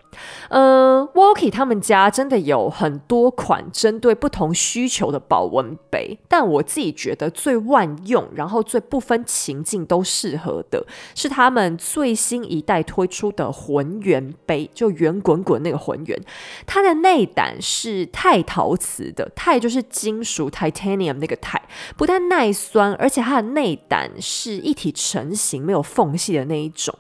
[0.50, 3.62] 嗯 walki 他们家真的有很多款。
[3.72, 16.20] 针对不同需求的保温杯，但我自己觉得最万用，然后最不分情境都适合的是他们最新一代推出的浑圆杯，就圆滚滚那个浑圆。
[16.68, 21.60] 它的内胆是钛陶瓷的，钛就是金属 （titanium） 那个钛，
[21.98, 26.94] 不但耐酸，而且它的内胆是一体成型、没有缝隙的那一种。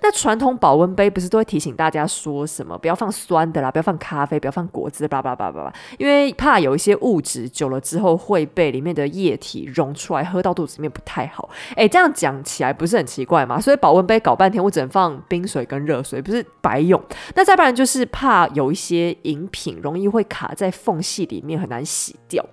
[0.00, 11.48] 那传统保温杯不是都会提醒大家说什么不要放酸的啦，不要放咖啡，不要放果汁，叭叭叭叭叭，因为怕有一些物质久了之后会被里面的液体溶出来，喝到肚子里面不太好。
[11.74, 13.60] 哎，这样讲起来不是很奇怪吗？
[13.60, 17.02] 所以保温杯搞半天，我只能放冰水跟热水，不是白用。
[17.34, 22.44] 那再不然就是怕有一些饮品容易会卡在缝隙里面，很难洗掉。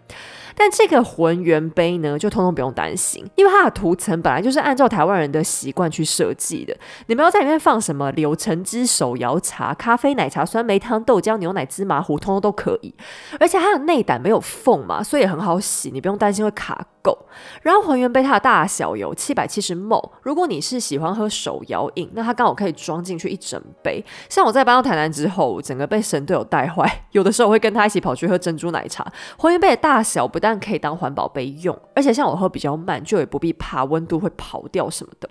[0.55, 6.75] 但这个浑圆杯呢，就通通不用担心，因为它的涂层本来就是按照台湾人的习惯去设计的。
[7.07, 12.95] 你们要在里面放什么柳橙汁、手摇茶、咖啡、奶茶、酸梅汤、豆浆、牛奶、芝麻糊，通通都可以。
[13.39, 17.17] 而且它的内胆没有缝嘛，所以也很好洗，你不用担心会卡够。
[17.61, 24.01] 然后还原杯它的大小有七百七十 ml，如果你是喜欢喝手摇饮，那它刚好可以装进去一整杯。
[24.29, 29.05] 像我在搬到台南之后，整个被神队友带坏， 有的时候会跟他一起跑去喝珍珠奶茶。
[29.37, 30.39] 还原杯的大小不。
[30.45, 35.27] 但可以当环保杯用，而且像我喝比较慢，就也不必怕温度会跑掉什么的。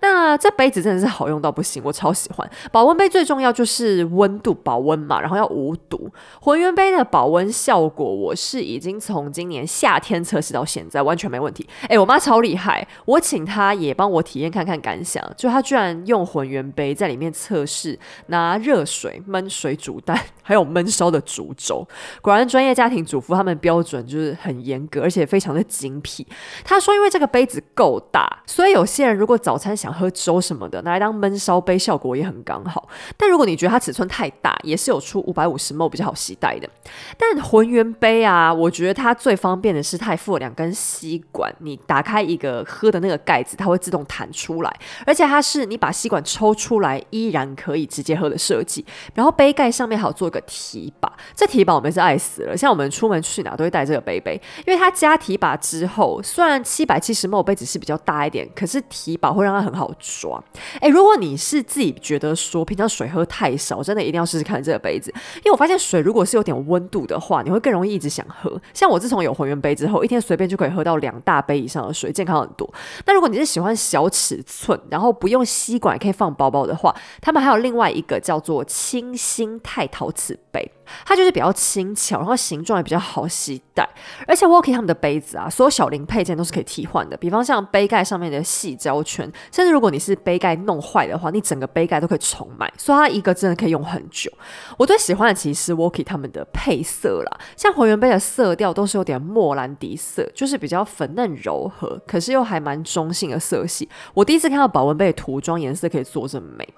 [0.00, 2.50] 那这杯子真的是好用到不行，我超喜欢。
[2.72, 6.10] 保温杯最重要就是温度保温嘛，然后要无毒。
[6.40, 11.68] 浑圆杯的保温效果，我是已经从今年夏天测试到现在，完全没问题。
[11.88, 21.86] 哎，我妈超厉害，我请她也帮我体验看看感想，就她居然用浑圆杯在里面测试，拿热水焖水煮蛋， 还有焖烧的煮粥。
[22.22, 26.26] 果然专业家庭主妇他们标准就是很严格，而且非常的精辟。
[26.64, 32.88] 她说，因为这个杯子够大，所以有些人如果早餐想喝粥什么的，拿来当焖烧杯，效果也很刚好。
[33.16, 36.68] 但如果你觉得它尺寸太大，也是有出五百五十 ml 比较好携带的。
[37.16, 48.84] 但浑圆杯啊，我觉得它最方便的是它附了两根吸管，你打开一个喝的那个盖子，它会自动弹出来，而且它是你把吸管抽出来依然可以直接喝的设计。
[49.14, 60.42] 然后杯盖上面还有做一个提把，这提把我们是爱死了，像我们出门去哪都会带这个杯杯，因为它加提把之后，虽然七百七十 ml 杯子是比较大一点，可是提把会让它很好抓。
[60.78, 68.60] 哎，如果你是自己觉得说平常水喝太少，真的一定要试试看这个杯子，因为我发现水如果是有点温度的话，你会更容易一直想喝。
[68.74, 72.70] 像我自从有浑圆杯之后，一天随便就可以喝到两大杯以上的水，健康很多。
[73.06, 80.70] 那如果你是喜欢小尺寸，然后不用吸管可以放包包的话，他们还有另外一个叫做清新钛陶瓷杯。
[81.04, 83.88] 它就是比较轻巧，然后形状也比较好携带，
[84.26, 87.16] 而且 Walkie 他们的杯子啊，所有小零配件都是可以替换的。
[87.16, 94.30] 比方像杯盖上面的细胶圈，甚至如果你是杯盖弄坏的话，你整个杯盖都可以重买，所以它一个真的可以用很久。
[94.76, 103.88] 我最喜欢的其实是 Walkie 他们的配色啦，像还原杯的色调都是有点莫兰迪色，就是比较粉嫩柔和，可是又还蛮中性的色系。
[104.14, 106.68] 我第一次看到保温杯的涂装颜色可以做这么美。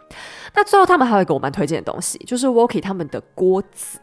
[0.55, 3.98] 那最后他们还有一个我蛮推荐的东西，就是 Walkie 他们的锅子。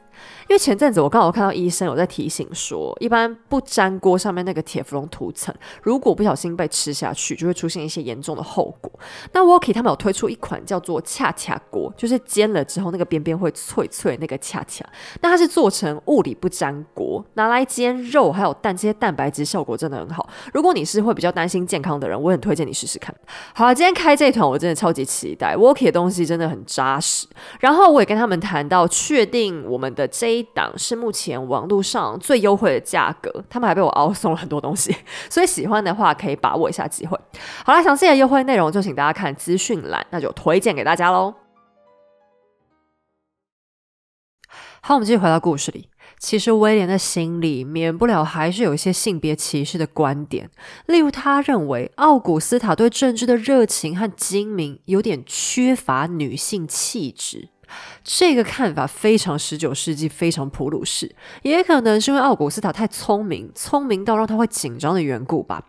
[0.50, 8.92] 因为前阵子我刚好看到医生有在提醒说，一般不粘锅上面那个铁氟龙涂层，如果不小心被吃下去，就会出现一些严重的后果。
[9.32, 14.84] 那 w o k i 他们有推出一款叫做恰恰锅，就是煎了之后那个边边会脆脆，那个恰恰。
[15.22, 20.28] 那它是做成物理不粘锅，拿来煎肉还有蛋这些蛋白质效果真的很好。
[20.52, 23.14] 如果你是会比较担心健康的人，我很推荐你试试看。
[23.54, 27.28] 好了，今天开这一团我真的超级期待 w o k i 的东西真的很扎实。
[27.60, 30.39] 然后我也跟他们谈到，确定我们的这。
[30.40, 34.96] 一档是目前网络上最优惠的价格，他们还被我凹送了很多东西，
[35.30, 37.20] 所以喜欢的话可以把握一下机会。
[37.66, 41.34] 好啦，详细的优惠内容就请大家看资讯栏，那就推荐给大家喽。
[44.82, 45.90] 好，我们继续回到故事里。
[46.20, 50.50] 其实威廉的心里免不了还是有一些性别歧视的观点，
[50.86, 57.50] 例如他认为奥古斯塔对政治的热情和精明有点缺乏女性气质。
[58.04, 65.64] 这个看法非常十九世纪，非常普鲁士，也可能是因为奥古斯塔太聪明，聪明到让他会紧张的缘故吧。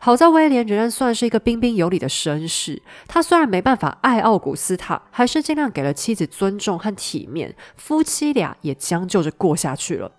[0.00, 10.10] 好在威廉仍然算是一个彬彬有礼的绅士，他虽然没办法爱奥古斯塔，还是尽量给了妻子尊重和体面，夫妻俩也将就着过下去了。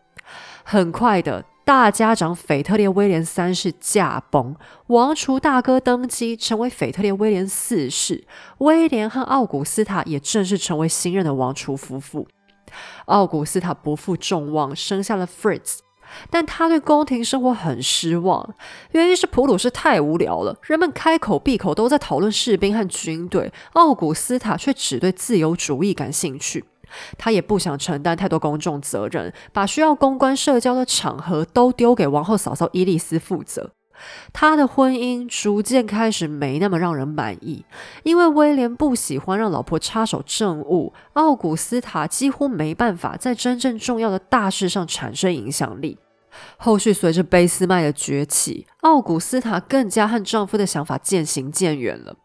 [0.64, 1.44] 很快的。
[1.70, 4.56] 大家长腓特烈威廉三世驾崩，
[4.88, 8.26] 王储大哥登基，成为腓特烈威廉四世。
[8.58, 12.28] 威廉和奥古斯塔也正式成为新任的王储夫妇。
[13.06, 15.78] 奥古斯塔不负众望，生下了 Fritz，
[16.32, 18.56] 但他对宫廷生活很失望，
[18.94, 26.66] 原因是普鲁士太无聊了，人们开口闭口都在讨论士兵和军队，奥古斯塔却只对自由主义感兴趣。
[27.18, 33.72] 他也不想承担太多公众责任，把需要公关社交的场合都丢给王后嫂嫂伊丽丝负责。
[34.32, 37.66] 他的婚姻逐渐开始没那么让人满意，
[38.04, 45.98] 因为威廉不喜欢让老婆插手政务，奥古斯塔几乎没办法在真正重要的大事上产生影响力。
[46.56, 52.16] 后续随着俾斯麦的崛起，奥古斯塔更加和丈夫的想法渐行渐远了。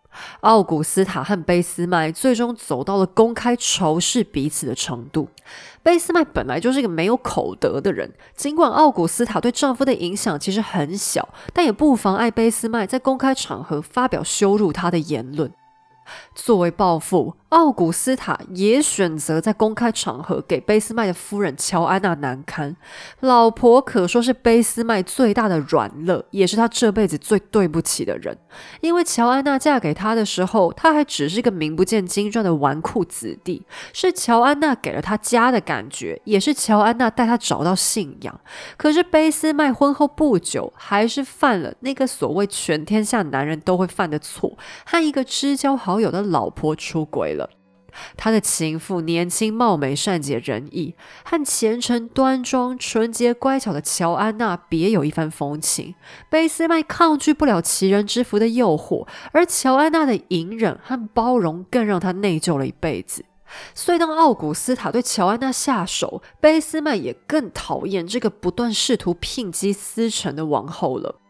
[0.40, 5.28] 奥古斯塔和贝斯麦最终走到了公开仇视彼此的程度。
[5.82, 15.52] 贝斯麦本来就是一个没有口德的人，尽管奥古斯塔对丈夫的影响其实很小，但也不妨碍贝斯麦在公开场合发表羞辱他的言论。
[16.34, 22.76] 作为报复，奥古斯塔也选择在公开场合给贝斯麦的夫人乔安娜难堪。
[23.20, 28.36] 老婆可说是贝斯麦最大的软肋，也是他这辈子最对不起的人。
[28.80, 38.40] 因为乔安娜嫁给他的时候，他还只是个名不见经传的纨绔子弟，是乔安娜给了他家的感觉，也是乔安娜带他找到信仰。
[38.76, 47.43] 可是贝斯麦婚后不久，还是犯了那个所谓全天下男人都会犯的错，和一个知交好友的老婆出轨了。
[48.16, 55.94] 他的情妇年轻貌美、善解人意，和虔诚端庄、纯洁乖巧的乔安娜别有一番风情。
[56.28, 63.24] 贝斯麦抗拒不了奇人之福的诱惑，而乔安娜的隐忍和包容更让他内疚了一辈子。
[63.74, 71.20] 所以，当奥古斯塔对乔安娜下手，贝斯麦也更讨厌这个不断试图聘姬私成的王后了。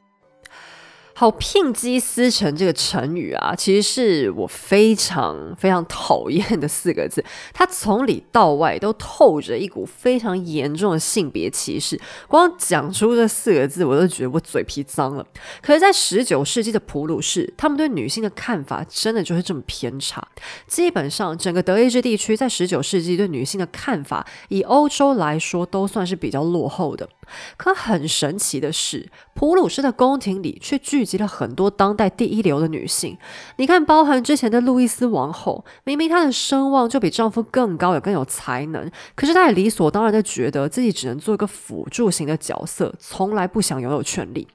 [1.16, 7.24] 好，聘姬司成这个成语啊，其实是我非常非常讨厌的四个字。
[7.53, 12.00] 它从里到外都透着一股非常严重的性别歧视。
[12.27, 15.24] 光讲出这四个字，我都觉得我嘴皮脏了。
[15.62, 20.27] 可是，在十九世纪的普鲁士，他们对女性的看法真的就是这么偏差。
[20.66, 27.09] 基本上，整个德意志地区在十九世纪对女性的看法，以欧洲来说都算是比较落后的。
[27.57, 33.17] 可很神奇的是，普鲁士的宫廷里却聚集了很多当代第一流的女性。
[33.57, 44.47] 你看，包含之前的路易斯王后，明明她的声望就比丈夫更高，也更有才能，可是她也理所当然的觉得自己只能做一个辅助型的角色，从来不想拥有权利。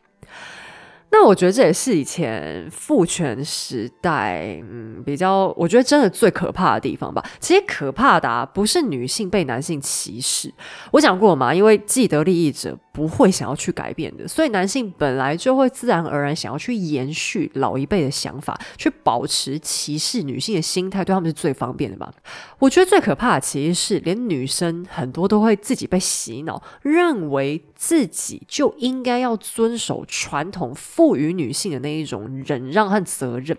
[1.12, 7.24] 那我觉得这也是以前父权时代，嗯，比较我觉得真的最可怕的地方吧。
[7.40, 10.54] 其实可怕的不是女性被男性歧视，
[10.92, 12.78] 我讲过嘛，因为既得利益者。
[13.00, 22.12] 不会想要去改变的，所以男性本来就会自然而然想要去延续老一辈的想法，去保持歧视女性的心态，对他们是最方便的嘛？
[22.60, 33.58] 我觉得最可怕的其实是，连女生很多都会自己被洗脑，认为自己就应该要遵守传统赋予女性的那一种忍让和责任。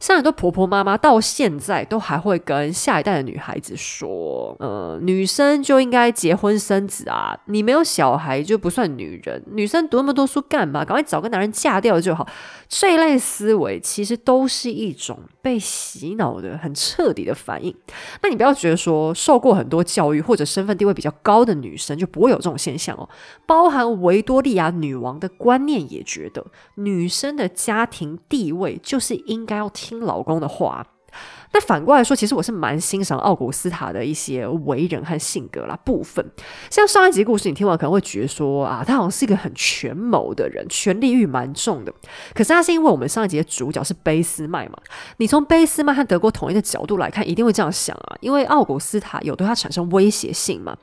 [0.00, 9.42] 像很多婆婆妈妈到现在都还会跟下一代的女孩子说：“呃，女生就应该结婚生子啊，你没有小孩就不算女人。
[9.52, 10.84] 女生读那么多书干嘛？
[10.84, 12.26] 赶快找个男人嫁掉就好。”
[12.68, 17.74] 这一类思维其实都是一种被洗脑的很彻底的反应。
[18.22, 23.08] 那你不要觉得说受过很多教育或者身份地位比较高的女生就不会有这种现象哦。
[23.46, 26.44] 包含维多利亚女王的观念也觉得
[26.74, 30.97] 女生的家庭地位就是应该要听老公的话。
[31.52, 36.24] 那反过来说，其实我是蛮欣赏奥古斯塔的一些为人和性格啦部分。
[36.70, 41.92] 像上一集故事，你听完可能会觉得说啊，他好像是一个很权谋的人，权力欲蛮重的。
[42.34, 44.74] 可是他是因为我们上一集的主角是卑斯麦嘛？
[45.16, 50.76] 你从卑斯麦和德国统一的角度来看，一定会这样想啊，因为奥古斯塔有对他产生威胁性嘛。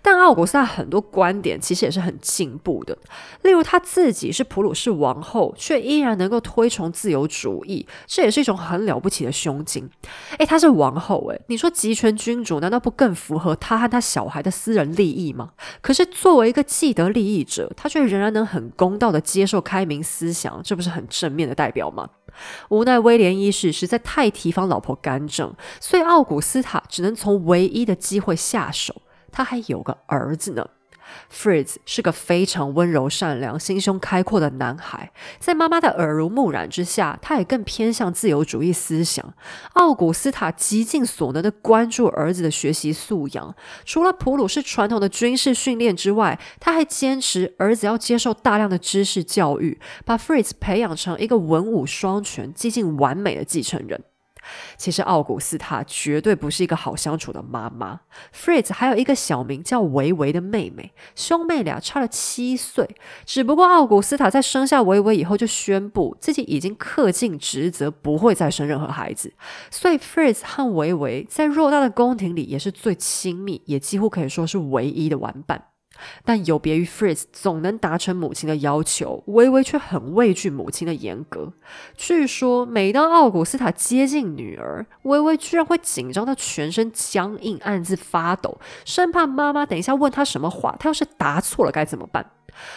[0.00, 2.96] 但奥古斯塔很多观点其实也是很进步的，
[3.42, 9.90] 例如他自己是普鲁士王后，却依然能够推崇自由主义，这也是一种很了不起的胸襟。
[10.38, 15.50] 哎，她是王后，哎，你说集权君主难道不更符合她和她小孩的私人利益吗？
[15.80, 22.08] 可是作为一个既得利益者，他却仍然能很公道的接受开明思想，这不是很正面的代表吗？
[22.70, 29.02] 无奈威廉一世实在太提防老婆干政，所以奥古斯塔只能从唯一的机会下手。
[29.30, 30.66] 他还有个儿子呢。
[31.32, 39.34] Fritz 是个非常温柔善良、心胸开阔的男孩，在妈妈的耳濡目染之下，他也更偏向自由主义思想。
[39.74, 43.54] 奥古斯塔极尽所能的关注儿子的学习素养，
[43.84, 54.02] 除了普鲁士传统的军事训练之外，他还坚持儿子要接受大量的知识教育，把 Fritz 培养成一个文武双全、接近完美的继承人。
[54.76, 58.00] 其实奥古斯塔绝对不是一个好相处的妈妈。
[58.34, 62.96] Fritz 还有一个小名叫维维的妹妹，兄妹俩差了七岁。
[63.24, 69.32] 只不过奥古斯塔在生下维维以后，就宣布自己已经恪尽职责，不会再生任何孩子。
[69.70, 75.71] 所以 Fritz 和维维在偌大的宫廷里也是最亲密，也几乎可以说是唯一的玩伴。
[76.24, 81.52] 但有别于 Fritz 总能达成母亲的要求，微微却很畏惧母亲的严格。
[81.96, 92.32] 据说，每当奥古斯塔接近女儿，微微居然会紧张到全身僵硬，暗自发抖，生怕妈妈等一下问他什么话，他要是答错了该怎么办？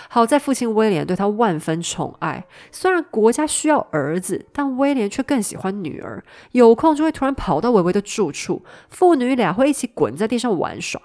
[0.07, 11.01] 好在父亲威廉对他万分宠爱，虽然国家需要儿子，但威廉却更喜欢女儿，有空就会突然跑到微微的住处，父女俩会一起滚在地上玩耍。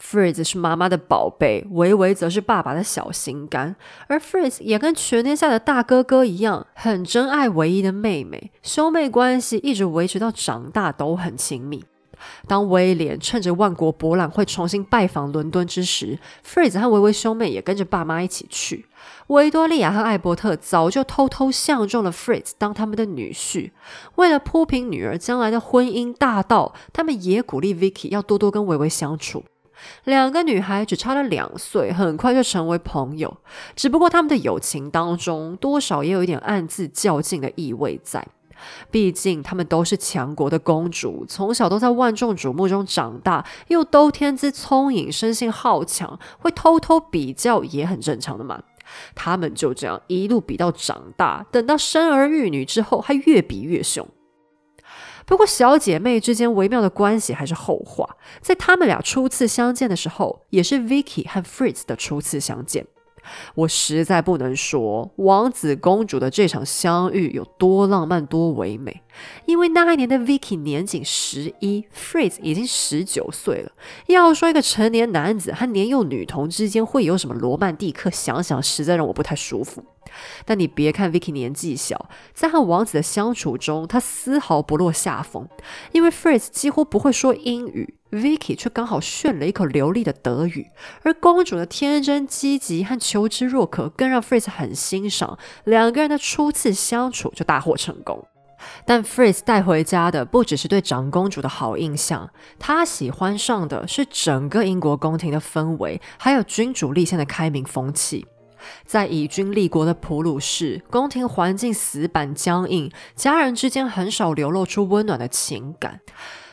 [0.00, 3.76] Fritz 是妈妈的宝贝，维维则是爸爸的小心肝。
[4.08, 11.84] 而 Fritz 也跟全天下的大哥哥一样，很珍爱唯一的妹妹，兄妹关系一直维持到长大都很亲密。
[12.46, 18.86] 当威廉趁着万国博览会重新拜访伦敦之时，Fritz 和维维兄妹也跟着爸妈一起去。
[19.26, 23.72] 维多利亚和艾伯特早就偷偷相中了 Fritz 当他们的女婿。
[24.14, 29.44] 为了铺平女儿将来的婚姻大道，他们也鼓励 Vicky 要多多跟维维相处。
[30.04, 33.36] 两个女孩只差了两岁，很快就成为朋友。
[33.74, 38.26] 只不过他们的友情当中，多少也有一点暗自较劲的意味在。
[38.90, 48.62] 毕竟她们都是强国的公主，从小都在万众瞩目中长大，又都天资聪颖，生性好强，会偷偷比较也很正常的嘛。
[49.14, 54.06] 他们就这样一路比到长大，等到生儿育女之后，还越比越凶。
[55.26, 58.16] 不过，小姐妹之间微妙的关系还是后话。
[58.40, 62.86] 在他们俩初次相见的时候，也是 Vicky 和 Fritz 的初次相见。
[63.54, 69.00] 我实在不能说王子公主的这场相遇有多浪漫、多唯美，
[69.46, 73.72] 因为那一年的 Vicky 年仅十一，Fritz 已经十九岁了。
[74.08, 79.82] 要说一个成年男子和年幼女童之间会有什么罗曼蒂克，想想实在让我不太舒服。
[80.44, 85.48] 但你别看 Vicky 年纪小，在和王子的相处中，他丝毫不落下风。
[85.92, 90.66] 因为 Fritz 几乎不会说英语，Vicky 却刚好炫了一口流利的德语。
[91.02, 95.38] 而公主的天真积极和求知若渴，更让 Fritz 很欣赏。
[95.64, 98.26] 两个人的初次相处就大获成功。
[98.86, 108.26] 但 Fritz 带回家的不只是对长公主的好印象，他喜欢上的是整个英国宫廷的氛围，还有君主立宪的开明风气。
[108.84, 116.00] 在以军立国的普鲁士，宫廷环境死板僵硬，家人之间很少流露出温暖的情感，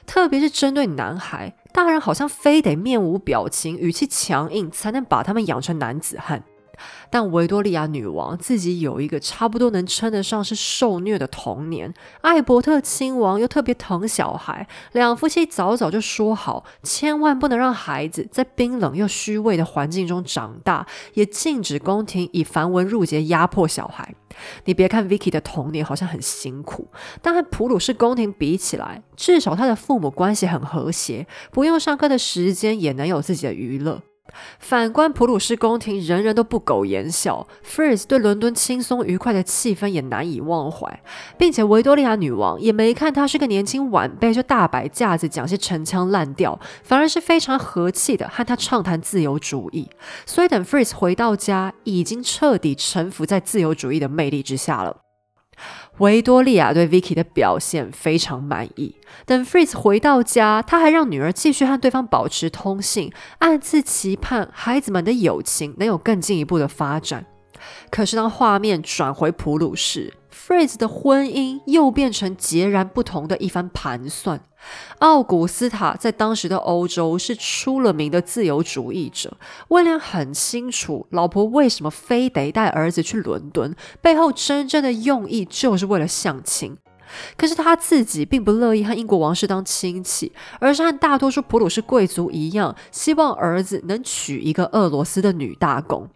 [0.06, 6.44] 特别是针对男孩，大人好像非得面无表情、语气强硬，才能把他们养成男子汉。
[7.10, 24.16] 但维多利亚女王自己有一个差不多能称得上是受虐的童年，艾伯特亲王又特别疼小孩，两夫妻早早就说好，千万不能让孩子在冰冷又虚伪的环境中长大，也禁止宫廷以繁文缛节压迫小孩。
[24.64, 26.88] 你别看 Vicky 的童年好像很辛苦，
[27.22, 34.02] 但和普鲁士宫廷比起来，至少他的父母关系很和谐，不用上课的时间也能有自己的娱乐。
[34.60, 37.46] 反观普鲁士宫廷，人人都不苟言笑。
[37.66, 41.02] Fritz 对伦敦轻松愉快的气氛也难以忘怀，
[41.38, 49.90] 并且维多利亚女王也没看他是个年轻晚辈就大摆架子讲些陈腔滥调，反而是非常和气的和他畅谈自由主义。
[50.26, 55.01] 所以等 Fritz 回到家，已经彻底臣服在自由主义的魅力之下了。
[55.98, 58.96] 维多利亚对 Vicky 的表现非常满意。
[59.26, 67.26] 等 Fritz 回到家，他还让女儿继续和对方保持通信，暗自期盼孩子们的友情能有更进一步的发展。
[67.92, 74.42] 可是当画面转回普鲁士，Fritz 的婚姻又变成截然不同的一番盘算。
[75.00, 79.38] 奥古斯塔在当时的欧洲是出了名的自由主义者。
[79.70, 86.78] 威廉很清楚，老婆为什么非得带儿子去伦敦，背后真正的用意就是为了相亲。
[87.36, 96.08] 可是他自己并不乐意和英国王室当亲戚，而是和大多数普鲁士贵族一样，希望儿子能娶一个俄罗斯的女大公。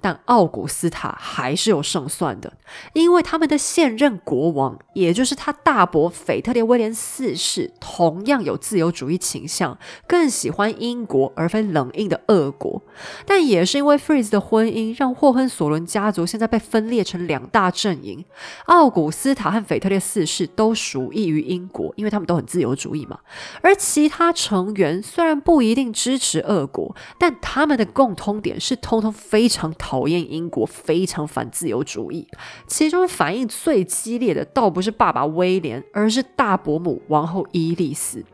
[0.00, 2.52] 但奥古斯塔还是有胜算的，
[2.92, 12.82] 因为他们的现任国王，也就是他大伯腓特烈威廉四世，同样有自由主义倾向，更喜欢英国而非冷硬的俄国。
[13.24, 18.24] 但也是因为 Fritz 的婚姻，让霍亨索伦家族现在被分裂成两大阵营。
[18.66, 23.18] 奥古斯塔和腓特烈四世都属意于英国，因为他们都很自由主义嘛。
[23.62, 29.59] 而其他成员虽然不一定支持俄国，但他们的共通点是通通非常。
[29.60, 32.26] 常讨厌英国，非常反自由主义。
[32.66, 38.24] 其中反应最激烈的，倒不是爸爸威廉，而是大伯母王后伊丽丝。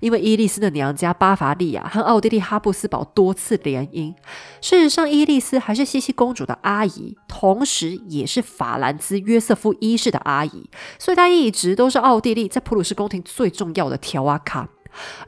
[0.00, 4.14] 因为伊丽丝的娘家巴伐利亚和奥地利哈布斯堡多次联姻。
[4.62, 14.68] 事实上，伊丽丝还是西西公主的阿姨，同时也是法兰兹约瑟夫一世的阿姨，所以她一直都是奥地利在普鲁士宫廷最重要的条阿卡。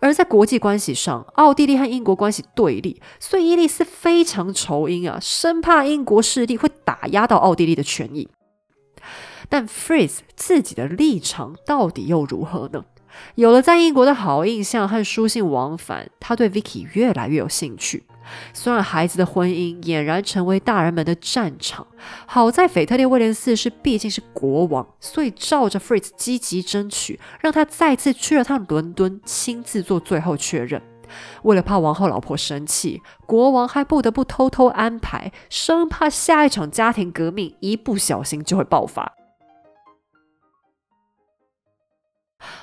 [0.00, 8.28] 而在国际关系上，奥地利和英国关系对立，所以伊丽丝非常仇英啊，生怕英国势力会打压到奥地利的权益。
[9.48, 12.84] 但 Fritz 自己的立场到底又如何呢？
[13.34, 18.04] 有了在英国的好印象和书信往返，他对 Vicky 越来越有兴趣。
[18.52, 21.86] 虽然孩子的婚姻俨然成为大人们的战场，
[22.26, 30.80] 好在腓特烈威廉四世毕竟是国王，所以照着 Fritz 积极争取，让他再次去了趟伦敦，亲自做最后确认。
[31.42, 39.12] 为了怕王后老婆生气，国王还不得不偷偷安排，生怕下一场家庭革命一不小心就会爆发。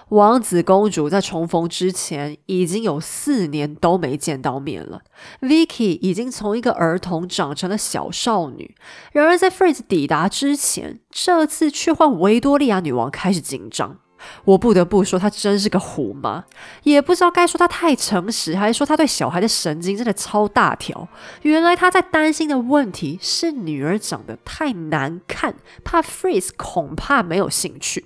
[0.10, 5.02] 王子公主在重逢之前已经有四年都没见到面了。
[5.42, 8.76] Vicky 已经从一个儿童长成了小少女。
[9.12, 13.98] 然而，在 Fritz 抵达之前，这次却换维多利亚女王开始紧张。
[14.46, 16.46] 我不得不说，她真是个虎妈。
[16.84, 21.08] 也不知道该说她太诚实，还是说她对小孩的神经真的超大条。
[21.42, 25.54] 原来她在担心的问题是女儿长得太难看，
[25.84, 28.06] 怕 Fritz 恐怕没有兴趣。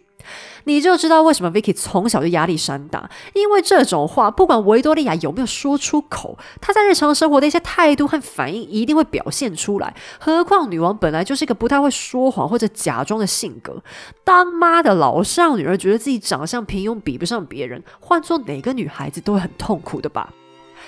[0.66, 9.96] 你就知道为什么 Vicky 从小就压力山大，因为这种话不管维多利亚有没有说出口，她在日常生活的一些态度和反应一定会表现出来。
[10.20, 13.82] 何况女王本来就是一个不太会说谎或者假装的性格，
[14.24, 20.32] 当妈的老是让女儿觉得自己长相平庸，比不上别人，换做哪个女孩子都会很痛苦的吧。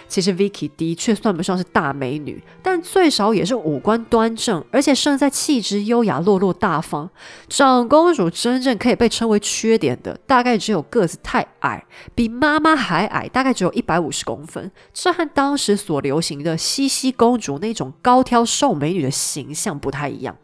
[0.07, 7.09] 其实 Vicky 的确算不上是大美女，但最少也是五官端正，而且胜在气质优雅、落落大方。
[7.49, 11.83] 长公主真正可以被称为缺点的，大概只有个子太矮，
[12.13, 14.71] 比妈妈还矮，大概只有一百五十公分。
[14.93, 20.35] 这和当时所流行的西西公主那种高挑瘦美女的形象不太一样。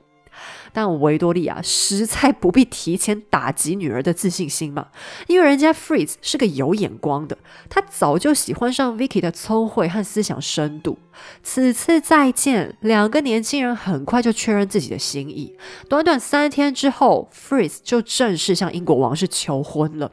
[0.73, 4.87] 但维多利亚实在不必提前打击女儿的自信心嘛，
[5.27, 7.37] 因为人家 Freeze 是个有眼光的，
[7.69, 10.97] 他早就喜欢上 Vicky 的聪慧和思想深度。
[11.43, 15.55] 此次再见，两个年轻人很快就确认自己的心意。
[15.89, 20.11] 短短三天之后，Freeze 就正式向英国王室求婚了。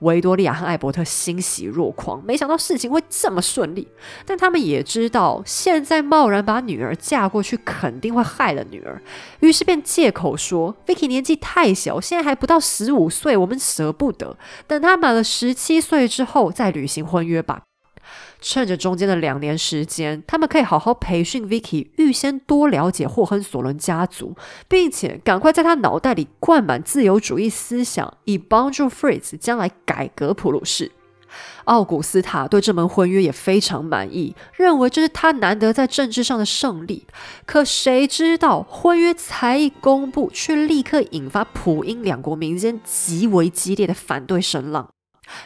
[0.00, 3.88] 维多利亚和艾伯特欣喜若狂，没想到事情会这么顺利。
[4.24, 9.00] 但他们也知道，现在贸然把女儿嫁过去，肯定会害了女儿，
[9.40, 14.36] 于是便借口说：“Vicky 年纪太小，现在还不到十五岁，我们舍不得。
[14.66, 17.62] 等她满了十七岁之后再履行婚约吧。”
[18.40, 24.36] 趁着中间的两年时间，他们可以好好培训 Vicky，预先多了解霍亨索伦家族，
[24.68, 30.92] 并且赶快在他脑袋里灌满自由主义思想，以帮助 Fritz 将来改革普鲁士。
[31.64, 37.06] 奥古斯塔对这门婚约也非常满意，认为这是他难得在政治上的胜利。
[37.44, 44.88] 可谁知道，婚约才一公布，却立刻引发普英两国民间极为激烈的反对声浪。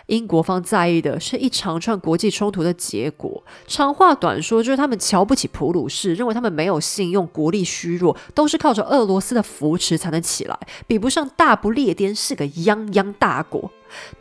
[0.06, 3.42] 英国方在意的是一长串国际冲突的结果。
[3.66, 13.60] 长话短说，就是他们瞧不起普鲁士，认为他们没有信用，国力虚弱，都是靠着俄罗斯的扶持才能起来，比不上大不列颠是个泱泱大国。《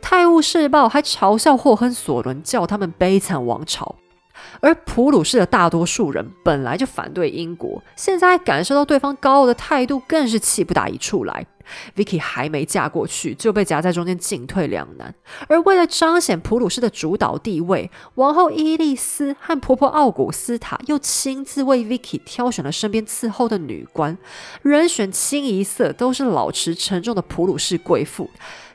[0.00, 3.96] 泰晤士报》还嘲笑霍亨索伦，叫他们悲惨王朝。
[4.60, 11.46] 而普鲁士的大多数人本来就反对英国，现在还感受到对方高傲的态度，更是气不打一处来。
[11.96, 15.14] Vicky 还没嫁过去，就被夹在中间，进退两难。
[15.48, 24.16] 而为了彰显普鲁士的主导地位，王后伊丽丝和婆婆奥古斯塔又亲自为 Vicky 挑选了身边伺候的女官，
[24.62, 28.30] 人选清一色都是老持沉重的普鲁士贵妇，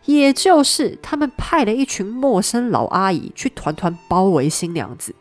[0.06, 5.14] 也就是他们派了一群陌生老阿姨去团团包围新娘子。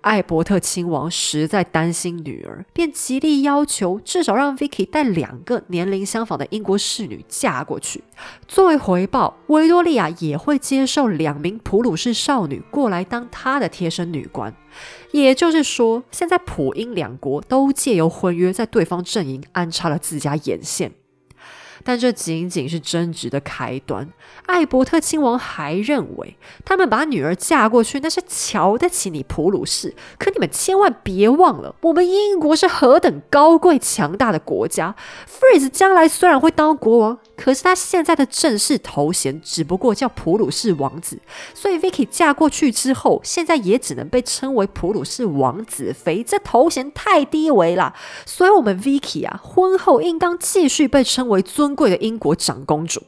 [0.00, 8.04] 艾伯特亲王实在担心女儿，便极力要求至少让 Vicky 带两个年龄相仿的英国侍女嫁过去。
[8.46, 14.54] 作为回报，维多利亚也会接受两名普鲁士少女过来当她的贴身女官。
[15.12, 20.92] 也就是说，现在普英两国都借由婚约在对方阵营安插了自家眼线。
[21.84, 24.08] 但这仅仅是争执的开端。
[24.46, 29.94] 艾伯特亲王还认为，他们把女儿嫁过去，那是瞧得起你普鲁士。
[30.18, 34.94] 可你们千万别忘了，我们英国是何等高贵强大的国家。
[35.26, 41.18] f r e e z e 将来虽然会当国王，可是他现在的正式头衔只不过叫普鲁士王子。
[41.52, 47.94] 所以 Vicky 嫁过去之后，现在也只能被称为普鲁士王子妃，这头衔太低微了。
[48.24, 51.73] 所以，我们 Vicky 啊，婚后应当继续被称为尊。
[51.74, 53.02] 贵的英国长公主，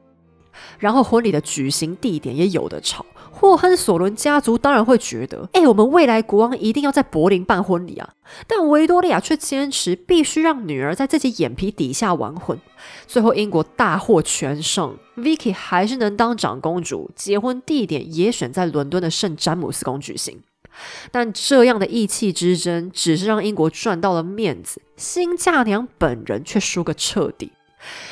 [0.79, 3.05] 然后婚礼的举行地点也有的吵。
[3.31, 8.15] 霍亨索伦家族当然会觉得，哎，我们未来国王一定要在柏林办婚礼啊！
[8.47, 12.59] 但维多利亚却坚持必须让女儿在自己眼皮底下完婚。
[13.07, 20.41] 最后，英国大获全胜，Vicky 还是能当长公主，结婚地点也选在伦敦的圣詹姆斯宫举行。
[21.11, 27.53] 但这样的意气之争，只是让英国赚到了面子，新嫁娘本人却输个彻底。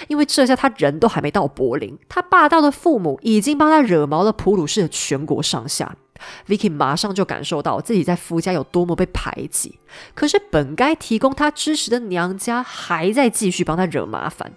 [0.09, 5.97] 因为这下他人都还没到柏林，他霸道的父母已经帮他惹毛了普鲁士的全国上下。
[6.47, 9.79] Vicky 马上就感受到自己在夫家有多么被排挤，
[10.15, 14.53] 可是本该提供他支持的娘家还在继续帮他惹麻烦。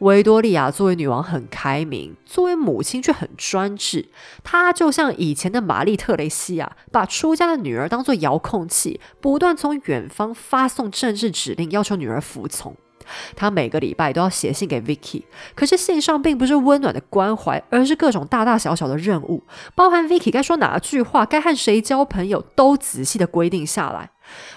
[0.00, 4.08] 维多利亚作为女王很开明，作为母亲却很专制。
[4.44, 12.76] 她就像以前的玛丽特蕾西亚，把出家的女儿当作遥控器，不断从远方发送政治指令，要求女儿服从。
[13.36, 15.22] 他每个礼拜都要写信给 Vicky，
[15.54, 19.42] 可是信上并不是温暖的关怀，而是各种大大小小的任务，
[19.74, 24.10] 包含 Vicky 该说哪句话，该和谁交朋友，都仔细的规定下来。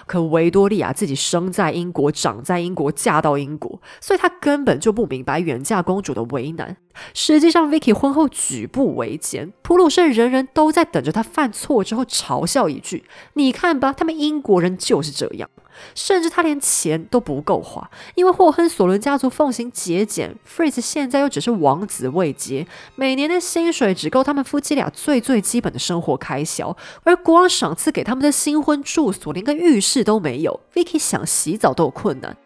[0.06, 6.76] 可维多利亚自己生在英国，长在英国，嫁到英国，所以她根本就不明白远嫁公主的为难。
[7.14, 15.48] 实际上，Vicky 婚后举步维艰，普鲁士人人都在等着她犯错之后嘲笑一句：“你看吧，他们英国人就是这样。”
[15.94, 29.52] 甚至他连钱都不够花，因为霍亨索伦家族奉行节俭，Fritz 现在又只是王子未阶，每年的薪水只够他们夫妻俩最最基本的生活开销，而国王赏赐给他们的新婚住所连个。
[29.62, 32.36] 浴室都没有，Vicky 想洗澡都有困难，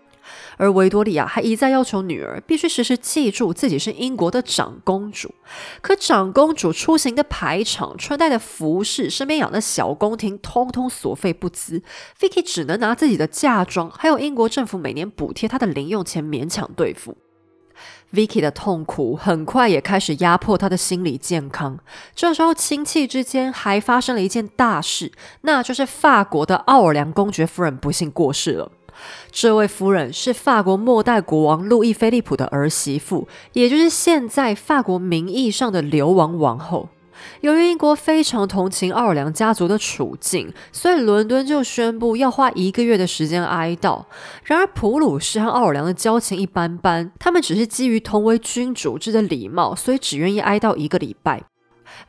[0.56, 5.34] 而维多利亚还一再要求女儿必须时时记住自己是英国的长公主。
[5.80, 11.82] 可长公主出行的排场、穿戴的服饰、身边养的小宫廷，通通所费不赀
[12.18, 17.16] ，Vicky 只能拿自己的嫁妆，还有英国政府每年补贴她的零用钱勉强对付。
[18.14, 21.78] Vicky 的痛苦很快也开始压迫她的心理健康。
[22.14, 28.70] 这时候，亲戚之间还发生了一件大事，那就是法国的奥尔良公爵夫人不幸过世了。
[29.30, 36.88] 这位夫人是法国末代国王路易菲利普的儿媳妇，也就是现在法国名义上的流亡王后。
[37.40, 44.04] 由于英国非常同情奥尔良家族的处境，所以伦敦就宣布要花一个月的时间哀悼。
[44.44, 51.42] 然而，普鲁士和奥尔良的交情一般般，他们只是基于同为君主制的礼貌，所以只愿意哀悼一个礼拜。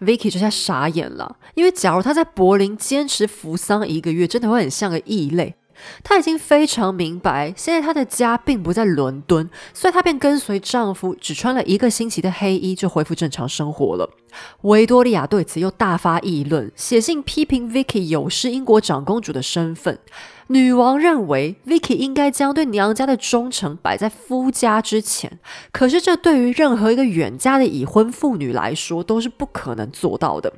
[0.02, 5.56] Vicky 这下傻眼了，因为假如他在柏林坚持服丧一个月，真的会很像个异类。
[6.04, 14.10] 她已经非常明白，现在她的家并不在伦敦，所以她便跟随丈夫，只穿了一个星期的黑衣，就恢复正常生活了。
[14.62, 20.00] 维多利亚对此又大发议论，写信批评 Vicky 有失英国长公主的身份。
[20.50, 25.40] 女王认为 Vicky 应该将对娘家的忠诚摆在夫家之前，
[25.72, 30.54] 可是这对于任何一个远嫁的已婚妇女来说都是不可能做到的。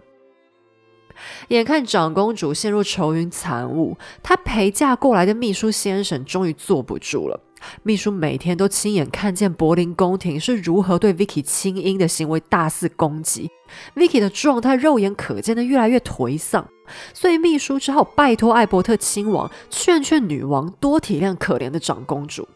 [1.50, 7.40] 眼看长公主陷入愁云惨雾，她陪嫁过来的秘书先生终于坐不住了。
[7.84, 13.50] 秘书每天都亲眼看见柏林宫廷是如何对 Vicky 亲英的行为大肆攻击
[13.96, 16.66] ，Vicky 的状态肉眼可见的越来越颓丧，
[17.14, 22.48] 所以秘书只好拜托艾伯特亲王劝劝女王多体谅可怜的长公主。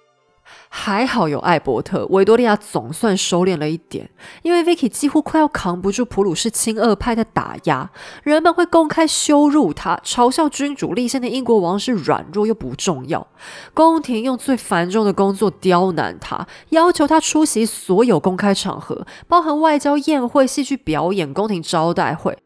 [0.69, 4.09] 还好有艾伯特，维多利亚总算收敛了一点。
[4.41, 7.89] 因为 Vicky 几乎快要扛不住普鲁士亲俄派的打压，
[8.23, 13.25] 人们会公开羞辱他，嘲笑君主立宪的英国王室软弱又不重要。
[13.73, 22.37] 宫廷用最繁重的工作刁难他，要求他出席所有公开场合，包含外交宴会、戏剧表演、宫廷招待会。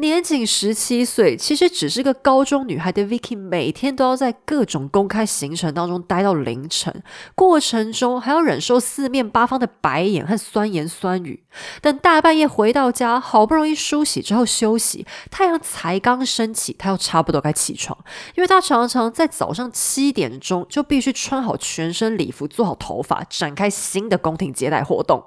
[0.00, 7.02] 年仅十七岁，其实只是个高中女孩的 Vicky，每天都要在各种公开行程当中待到凌晨，
[7.34, 11.44] 过程中还要忍受四面八方的白眼和酸言酸语。
[11.80, 17.96] 等大半夜回到家，好不容易梳洗之后休息，太阳才刚升起，她又差不多该起床，
[18.34, 25.22] 因为她常常在早上七点钟就必须穿好全身礼服，做好头发，展开新的宫廷接待活动。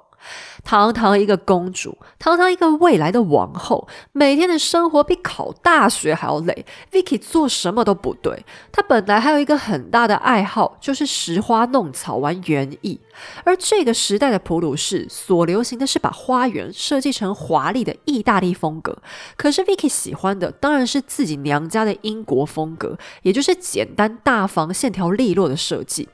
[0.64, 6.64] 堂堂一个公主，堂堂一个未来的王后，每天的生活比考大学还要累。
[6.90, 8.44] Vicky 做什么都不对。
[8.72, 13.00] 她本来还有一个很大的爱好，就是拾花弄草、玩园艺。
[13.44, 18.98] 而这个时代的普鲁士所流行的是把花园设计成华丽的意大利风格，
[19.36, 26.08] 可是 Vicky 喜欢的当然是自己娘家的英国风格，也就是简单大方、线条利落的设计。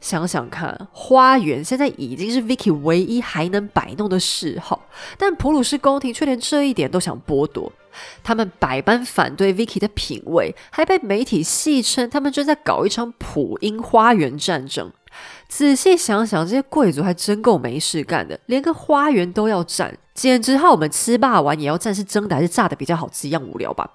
[0.00, 7.72] 想想看，花园现在已经是 Vicky 唯一还能摆弄的嗜好，但普鲁士宫廷却连这一点都想剥夺。
[8.22, 14.92] 他们百般反对 Vicky 的品味，还被媒体戏称他们正在搞一场普英花园战争。
[15.48, 23.88] 仔细想想，这些贵族还真够没事干的，连个花园都要占，简直和我们吃霸王也要战是蒸的还是炸的比较好吃一样无聊吧。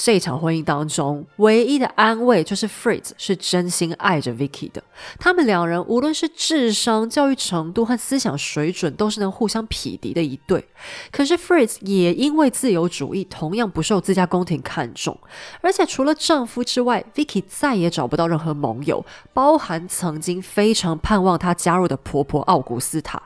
[0.00, 4.80] 这场婚姻当中，唯一的安慰就是 Fritz 是真心爱着 Vicky 的。
[5.18, 10.64] 他们两人无论是智商、教育程度和思想水准，都是能互相匹敌的一对。
[11.10, 15.18] 可是 Fritz 也因为自由主义，同样不受自家宫廷看重。
[15.60, 23.20] 而且除了丈夫之外，Vicky 再也找不到任何盟友，包含曾经非常盼望她加入的婆婆奥古斯塔。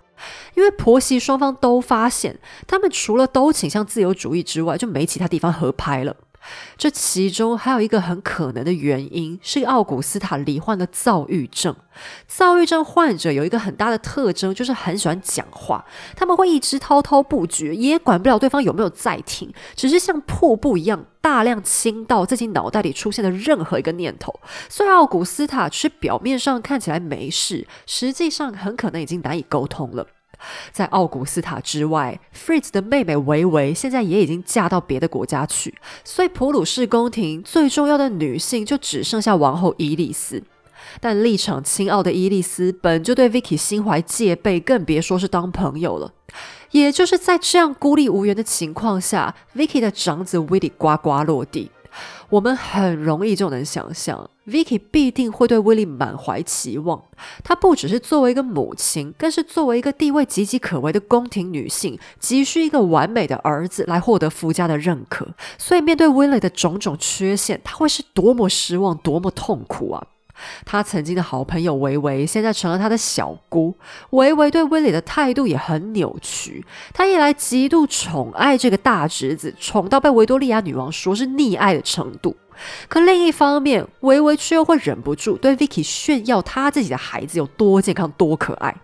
[0.55, 6.16] 因为婆媳双方都发现，他们除了都倾向自由主义之外，就没其他地方合拍了。
[6.76, 11.74] 这其中还有一个很可能的原因，是奥古斯塔罹患了躁郁症。
[12.26, 15.84] 躁郁症患者有一个很大的特征，就是很喜欢讲话。
[16.16, 24.34] 他们会一直滔滔不绝，也管不了对方有没有在听，只是像瀑布一样大量倾倒自己脑袋里出现的任何一个念头。
[24.68, 30.07] 虽然奥古斯塔是表面上看起来没事，实际上很可能已经难以沟通了。
[30.70, 35.74] 在奥古斯塔之外，Fritz 的妹妹维维现在也已经嫁到别的国家去，
[36.05, 40.43] 所以普鲁士宫廷最重要的女性就只剩下王后伊丽丝。
[41.01, 46.12] 但立场清傲的伊丽丝本就对 Vicky 心怀戒备，更别说是当朋友了。
[46.72, 51.70] 也就是在这样孤立无援的情况下，Vicky 的长子 Willy 呱呱落地。
[52.30, 57.03] 我们很容易就能想象，Vicky 必定会对 Willie 满怀期望。
[57.45, 65.28] 她不只是作为一个母亲，更是作为一个地位岌岌可危的宫廷女性，急需一个完美的儿子来获得夫家的认可。
[65.59, 70.07] 所以，面对 Willie 的种种缺陷，她会是多么失望，多么痛苦啊！
[70.64, 73.72] 他曾经的好朋友维维，现在成了他的小姑。
[74.11, 76.64] 维维对威廉的态度也很扭曲。
[76.93, 82.34] 他一来极度宠爱这个大侄子，宠到被维多利亚女王说是溺爱的程度；
[82.88, 88.74] 可另一方面，维维却又会忍不住对 Vicky 炫耀他自己的孩子有多健康、多可爱。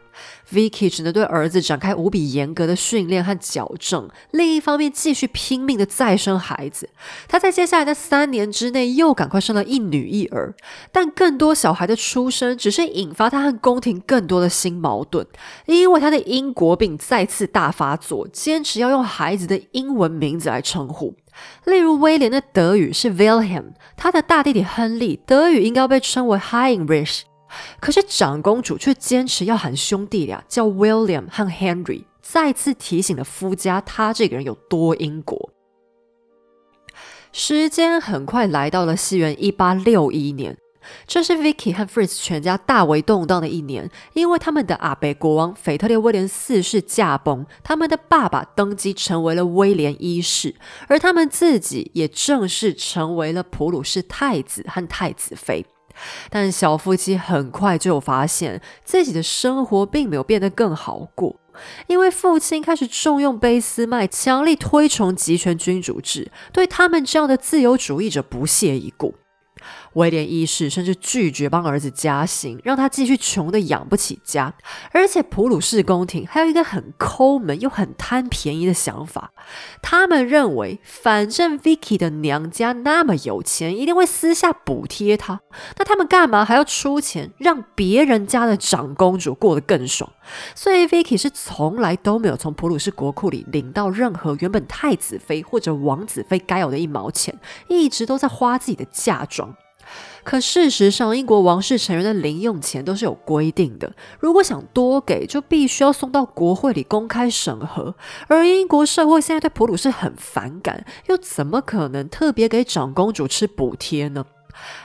[0.52, 6.88] Vicky 只能对儿子展开无比严格的训练和矫正，另一方面继续拼命的再生孩子。
[7.28, 10.54] 他在接下来的三年之内又赶快生了一女一儿，
[10.90, 15.26] 但更多小孩的出生只是引发他和宫廷更多的新矛盾，
[15.66, 21.14] 因为他的英国病再次大发作，坚持要用孩子的英文名字来称呼。
[21.64, 23.66] 例如威廉的德语是 Wilhelm，
[23.96, 27.20] 他的大弟弟亨利德语应该被称为 Heinrich。
[27.80, 35.50] 可是长公主却坚持要喊兄弟俩叫 William 和 Henry，再次提醒了夫家他这个人有多英国。
[37.32, 40.56] 时间很快来到了西元一八六一年，
[41.06, 50.54] 这是 Vicky 和 Fritz 全家大为动荡的一年，因为他们的阿贝国王腓特烈威廉四世驾崩，他们的爸爸登基成为了威廉一世，
[50.88, 55.66] 而他们自己也正式成为了普鲁士太子和太子妃。
[56.30, 61.40] 但小夫妻很快就发现自己的生活并没有变得更好过，
[61.86, 69.14] 因为父亲开始重用卑斯麦，强力推崇集权君主制，对他们这样的自由主义者不屑一顾。
[69.98, 74.54] 威廉一世甚至拒绝帮儿子加薪，让他继续穷的养不起家。
[74.92, 79.32] 而且普鲁士宫廷还有一个很抠门又很贪便宜的想法，
[79.82, 85.40] 他们认为反正 Vicky 的娘家那么有钱，一定会私下补贴他。
[85.76, 90.08] 那他们干嘛还要出钱让别人家的长公主过得更爽？
[90.54, 97.36] 所以 Vicky 是从来都没有从普鲁士国库里领到任何原本太子妃或者王子妃该有的一毛钱，
[97.68, 99.56] 一直都在花自己的嫁妆。
[100.24, 107.94] 可事实上，英国王室成员的零用钱都是有规定的，如果想多给，就必须要送到国会里公开审核。
[108.26, 114.26] 而英国社会现在对普鲁士很反感，又怎么可能特别给长公主吃补贴呢？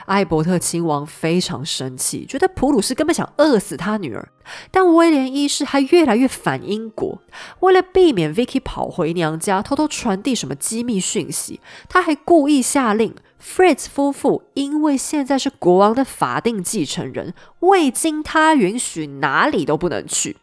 [0.06, 4.28] 艾伯特亲王非常生气，觉得普鲁士根本想饿死他女儿。
[4.70, 7.20] 但威廉一世还越来越反英国，
[7.58, 13.14] 为了避免 Vicky 跑回娘家偷偷传递什么机密讯息，他还故意下令
[13.44, 20.38] Fritz 夫妇，因为现在是国王的法定继承人，未经他允许哪里都不能去。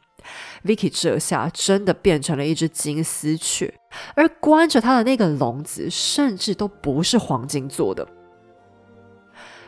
[0.64, 3.74] Vicky 这下真的变成了一只金丝雀，
[4.14, 8.08] 而关着他的那个笼子，甚至都不是黄金做的。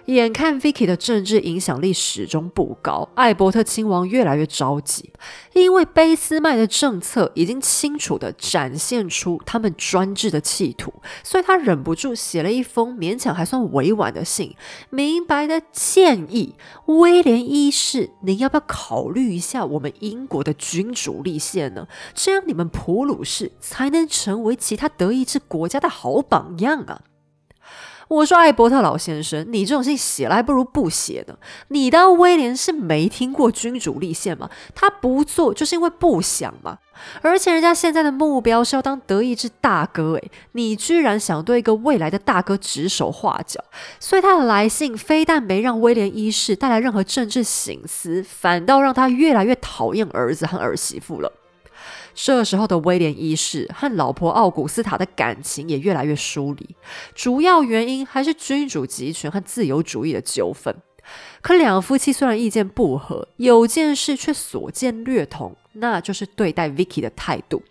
[0.08, 5.14] 眼看 Vicky 的政治影响力始终不高，艾伯特亲王越来越着急，
[5.54, 10.94] 因为俾斯麦的政策已经清楚地展现出他们专制的企图，
[11.24, 14.56] 所以他忍不住写了一封勉强还算委婉的信，
[14.90, 16.56] 明白的建议
[16.88, 21.88] 威廉一世，您要不要考虑一下我们英国的君主立宪呢？
[22.14, 27.02] 这样你们普鲁士才能成为其他德意志国家的好榜样啊！
[28.14, 31.36] 我说，艾伯特老先生，你这种信写了还不如不写呢。
[31.70, 34.50] 你当威廉是没听过君主立宪吗？
[34.76, 36.78] 他不做就是因为不想嘛。
[37.24, 43.60] 而且人家现在的目标是要当德意志大哥，诶，你居然想对一个未来的大哥指手画脚。
[44.00, 51.32] 所以他的来信非但没让威廉一世带来任何政治醒思，反倒让他越来越讨厌儿子和儿媳妇了。
[52.14, 56.76] 这时候的威廉一世和老婆奥古斯塔的感情也越来越疏离，
[57.16, 60.76] 主要原因还是君主集权和自由主义的纠纷。
[61.42, 67.64] 可两夫妻虽然意见不合，有件事却所见略同，那就是对待 Vicky 的态度。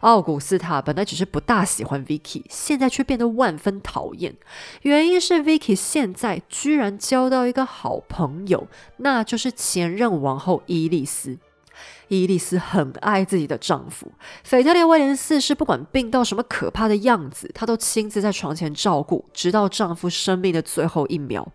[0.00, 4.34] 奥古斯塔本来只是不大喜欢 Vicky，现在却变得万分讨厌，
[4.82, 8.68] 原因是 Vicky 现在居然交到一个好朋友，
[8.98, 11.38] 那就是前任王后伊丽丝。
[12.08, 14.12] 伊丽丝很爱自己的丈夫，
[14.44, 21.52] 腓特烈威廉四世不管病到什么可怕的样子，她都亲自在床前照顾，直到丈夫生命的最后一秒。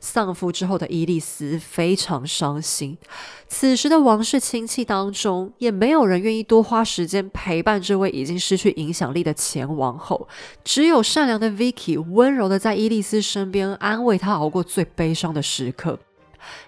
[0.00, 2.96] 丧夫之后的伊丽丝非常伤心，
[3.48, 10.28] 此时的王室亲戚当中，也没有人愿意多花时间陪伴这位已经失去影响力的前王后，
[10.62, 15.98] 只有善良的 Vicky 温柔的在伊丽丝身边，安慰她熬过最悲伤的时刻。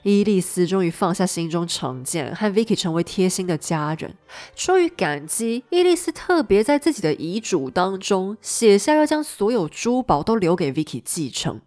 [0.03, 4.15] 伊丽丝终于放下心中成见，和 Vicky 成为贴心的家人。
[4.55, 11.61] 出于感激，伊丽丝特别在自己的遗嘱当中写下要将所有珠宝都留给 Vicky 继承。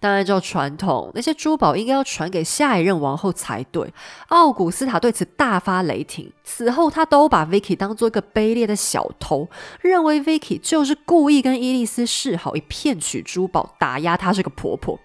[0.00, 3.94] 但按照传统，那些珠宝应该要传给下一任王后才对。
[4.28, 9.48] 奥古斯塔对此大发雷霆，此后他都把 Vicky 当做一个卑劣的小偷，
[9.80, 15.00] 认为 Vicky 就是故意跟伊丽丝示好，以骗取珠宝，打压她这个婆婆。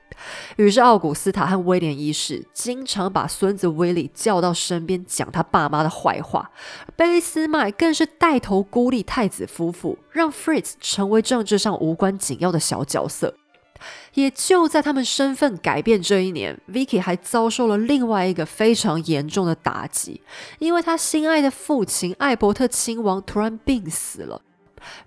[0.57, 6.51] 于是，奥古斯塔和威廉一世经常把孙子威利叫到身边讲他爸妈的坏话。
[6.95, 13.35] 贝斯麦更是带头孤立太子夫妇，让 Fritz 成为政治上无关紧要的小角色。
[14.15, 20.23] 也就在他们身份改变这一年，Vicky 还遭受了另外一个非常严重的打击，
[20.57, 24.41] 因为他心爱的父亲艾伯特亲王突然病死了。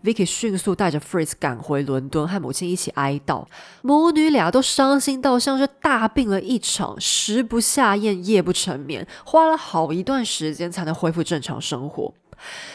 [0.04, 3.44] Vicky 迅速带着 Fritz 赶回伦敦，和母亲一起哀悼。
[3.82, 12.14] 母女俩都伤心到像是大病了一场，食不下咽，夜不成眠，花了好一段时间才能恢复正常生活。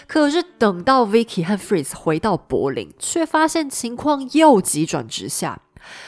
[0.05, 5.61] 可是等到 Vicky 和 Fritz 回到柏林，却发现情况又急转直下。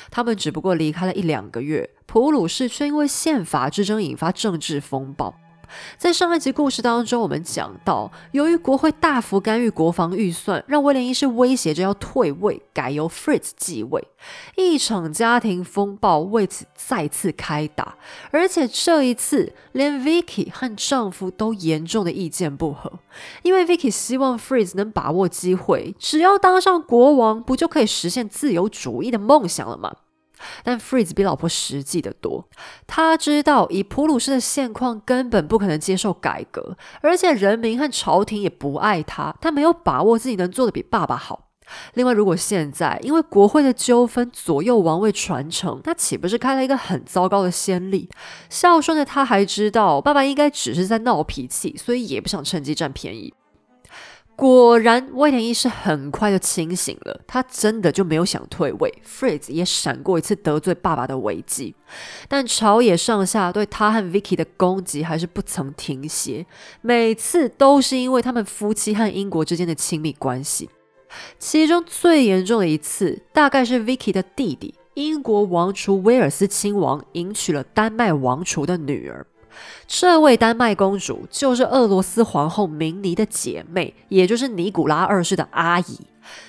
[0.09, 5.35] 他们只不过离开了一两个月，普鲁士却因为宪法之争引发政治风暴。
[5.97, 14.07] 在上一集故事当中，我们讲到，由于国会大幅干预国防预算，让威廉一世威胁着要退位，改由 Fritz 继位。
[14.55, 17.95] 一场家庭风暴为此再次开打，
[18.31, 22.91] 而且这一次连 Vicky 和丈夫都严重的意见不合。
[23.43, 29.93] 因为 Vicky 希望 Fritz 能把握机会，只要当上国王，不就可以实现自由主义的梦想了吗？
[30.63, 32.47] 但 Fritz 比老婆实际的多，
[32.85, 41.45] 他知道以普鲁士的现况根本不可能接受改革，而且人民和朝廷也不爱他，他没有把握自己能做的比爸爸好。
[41.95, 48.09] 另外，如果现在因为国会的纠纷左右王位传承，那岂不是开了一个很糟糕的先例？
[48.49, 53.33] 孝顺的他还知道爸爸应该只是在闹脾气，所以也不想趁机占便宜。
[54.37, 57.21] 果然，威廉一世很快就清醒了。
[57.25, 59.01] 他真的就没有想退位。
[59.03, 61.73] Fritz 也闪过一次得罪爸爸的危机，
[62.27, 66.45] 但朝野上下对他和 Vicky 的攻击还是不曾停歇。
[66.81, 70.69] 每次都是因为他们夫妻和英国之间的亲密关系。
[71.39, 79.25] 其中最严重的一次，大概是 Vicky 的弟弟英国王储威尔斯亲王迎娶了丹麦王储的女儿。
[79.87, 86.07] 这位丹麦公主就是俄罗斯皇后明妮的姐妹，也就是尼古拉二世的阿姨。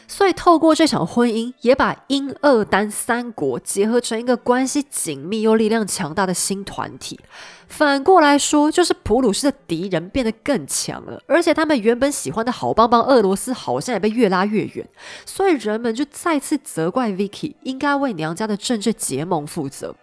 [0.09, 7.21] 所以，透过这场婚姻，也把英、俄、丹三国结合成一个关系紧密又力量强大的新团体。
[7.69, 14.89] 反过来说，就是普鲁士的敌人变得更强了，而且他们原本喜欢的好邦邦俄罗斯，好像也被越拉越远。
[15.25, 19.95] 所以，人们就再次责怪 Vicky 应该为娘家的政治结盟负责。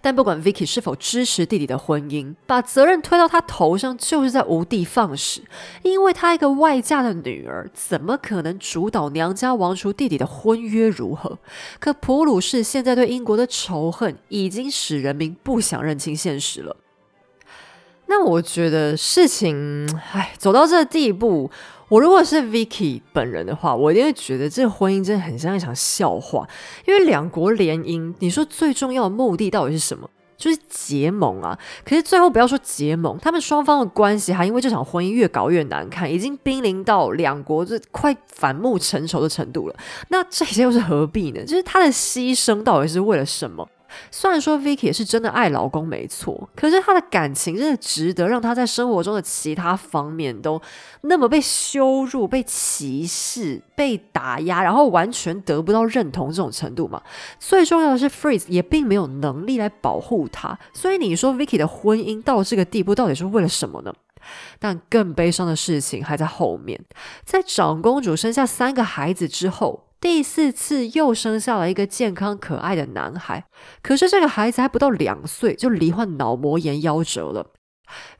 [0.00, 5.42] 但不管 Vicky 是否支持弟弟的婚姻，把责任推到他头上，就是在无的放矢。
[5.82, 11.38] 因为他一个外嫁的女儿，怎么可能主导娘家王储弟弟的婚约如何？
[11.78, 16.76] 可普鲁士现在对英国的仇恨，已经使人民不想认清现实了。
[18.06, 21.50] 那我觉得事情，唉，走到这地步。
[21.90, 26.48] 我如果是 Vicky 本人的话，我一定会觉得这个婚姻真的很像一场笑话。
[26.86, 30.08] 因为两国联姻，你说最重要的目的到底是什么？
[30.36, 31.58] 就是结盟啊！
[31.84, 39.74] 可是最后不要说结盟，他们双方的关系还因为这场婚姻越搞越难看，已经濒临到两国这快反目成仇的程度了。
[40.08, 41.44] 那这些又是何必呢？
[41.44, 43.68] 就是他的牺牲到底是为了什么？
[44.10, 50.60] 虽然说 Vicky 是真的爱老公没错，可是她的感情真的值得让她在生活中的其他方面都
[51.02, 57.02] 那么被羞辱、被歧视、被打压，然后完全得不到认同这种程度吗？
[57.38, 63.92] 最重要的是 Freeze 也并没有能力来保护她，所以你说 Vicky 的婚姻到这个地步，到底是为了什么呢？
[64.58, 66.78] 但更悲伤的事情还在后面，
[67.24, 69.86] 在长公主生下三个孩子之后。
[70.00, 73.44] 第四次又生下了一个健康可爱的男孩，
[73.82, 77.52] 可是这个孩子还不到两岁就罹患脑膜炎夭折了。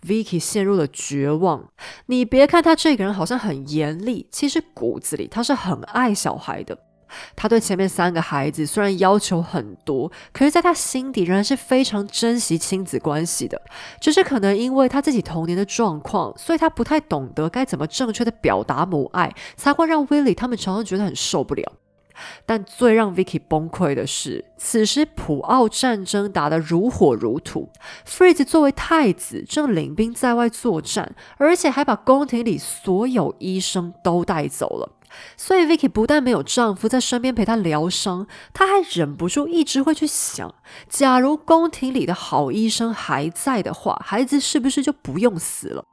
[0.03, 1.70] Vicky 陷入了绝望。
[2.07, 6.76] 你别看他这个人好像很严厉，其实骨子里他是很爱小孩的。
[7.36, 13.61] 他对前面三个孩子虽然要求很多，可是在他心底仍然是非常珍惜亲子关系的。
[14.00, 21.72] 只是可能因为他自己童年的状况，所以他不太懂得该怎么正确的表达母爱，才会让 Willie 他们常常觉得很受不了。
[22.44, 27.70] 但最让 Vicky 崩溃的是，此时普奥战争打得如火如荼
[28.06, 34.92] ，Fritz 作为太子正领兵在外作战，而且还把宫廷里所有医生都带走了。
[35.36, 40.54] 所以，Vicky 不但没有丈夫在身边陪她疗伤，她还忍不住一直会去想：
[40.88, 45.84] 假如宫廷里的好医生还在的话，孩子是不是就不用死了？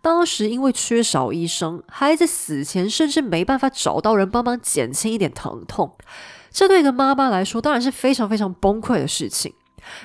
[0.00, 5.94] 当时因为缺少医生，孩子死前甚至没办法找到人帮忙减轻一点疼痛。
[6.50, 9.52] 这对一个妈妈来说，当然是非常非常崩溃的事情。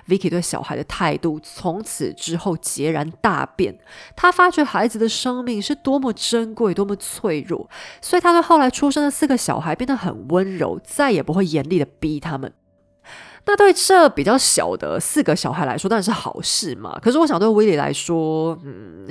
[0.07, 3.77] Vicky 对小孩的态度从此之后截然大变。
[4.15, 7.69] 他发觉孩子的生命是多么珍贵、多么脆弱，
[8.01, 12.53] 所以他对后来出生的四个小孩变得很温柔，再也不会严厉的逼他们。
[13.45, 16.97] 那对这比较小的四个小孩来说，当然是好事嘛。
[17.01, 19.05] 可是我想对威利来说，嗯，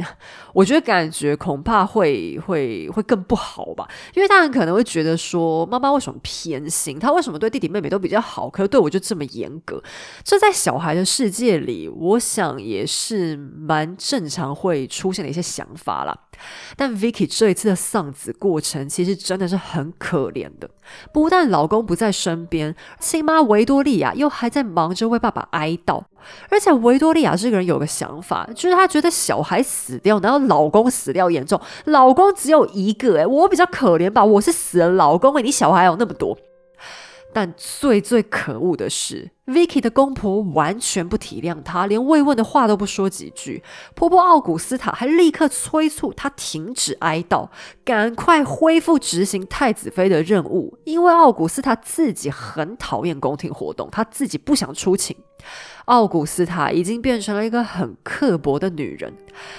[0.54, 6.98] 我觉得感觉恐怕会会会更不好吧，因为他很可能会觉得说，妈妈为什么偏心？
[6.98, 9.82] 他为什么对弟弟妹妹都比较好，可是对我就这么严格？
[10.24, 16.18] 这在小孩的世界里，我想也是蛮正常会出现的一些想法啦。
[16.76, 20.68] 但 Vicky 这一次的丧子过程，其实真的是很可怜的。
[21.12, 26.02] 不但老公不在身边，亲妈维多利亚又还在忙着为爸爸哀悼。
[26.48, 36.38] 而且维多利亚这个人有个想法，就是她觉得小孩死掉，然后老公死掉严重，老公只有一个，诶，我比较可怜吧，我是死了老公，诶，你小孩有那么多。
[37.34, 43.62] 但最最可恶的是，Vicky 的公婆完全不体谅她，连慰问的话都不说几句。
[43.94, 47.48] 婆婆奥古斯塔还立刻催促她停止哀悼，
[47.84, 50.78] 赶快恢复执行太子妃的任务。
[50.84, 55.16] 因为奥古斯塔自己很讨厌宫廷活动，她自己不想出勤。
[55.86, 59.12] 奥古斯塔已经变成了一个很刻薄的女人，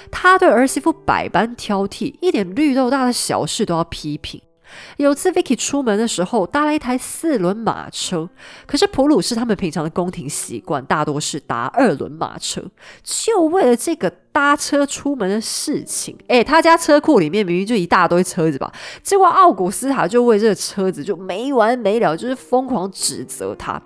[0.10, 4.42] 她对儿媳妇百般挑剔，一点绿豆大的小事都要批评。
[4.98, 8.30] 有次 Vicky 出门的时候搭了一台四轮马车，
[8.66, 12.64] 可是普鲁士他们平常的宫廷习惯大多是搭二轮马车，
[13.04, 18.72] 就为了这个搭车出门的事情，诶，他家车库里面明明就一大堆车子吧，
[19.02, 23.82] 结果奥古斯塔就为这个车子就没完没了，就是疯狂指责他。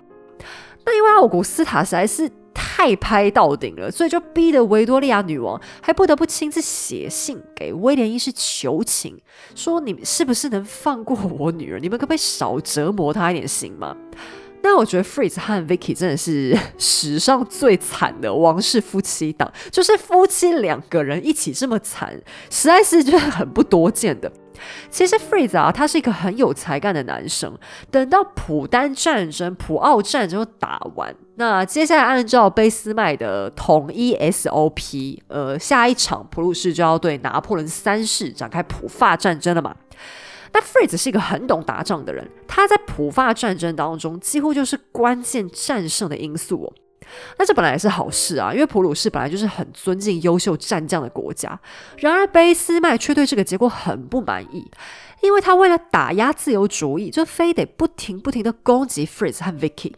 [0.84, 2.30] 那因为奥古斯塔实在是。
[2.54, 9.20] 太拍到顶了，所以就逼得维多利亚女王还不得不亲自写信给威廉一世求情，
[9.54, 11.78] 说你们是不是能放过我女儿？
[11.80, 13.96] 你们可不可以少折磨她一点行吗？
[14.62, 22.12] 那我觉得 Fritz 和 Vicky 真的是 史上最惨的王室夫妻档，就是夫妻两个人一起这么惨，
[22.50, 24.30] 实在是就是很不多见的。
[24.90, 27.56] 其实 Freeze 啊，他是一个很有才干的男生。
[27.92, 39.76] 等到普丹战争、普奥战争打完，那接下来按照俾斯麦的统一 SOP，呃，下一场普鲁士就要对拿破仑三世展开普法战争了嘛。
[40.52, 46.72] 那 Freeze 是一个很懂打仗的人，他在普法战争当中几乎就是关键战胜的因素哦。
[47.38, 51.58] 那这本来也是好事啊，因为普鲁士本来就是很尊敬优秀战将的国家。
[51.96, 54.70] 然而卑斯麦却对这个结果很不满意，
[55.22, 59.94] 因为他为了打压自由主义，就非得不停不停的攻击 Fritz 和 Vicky。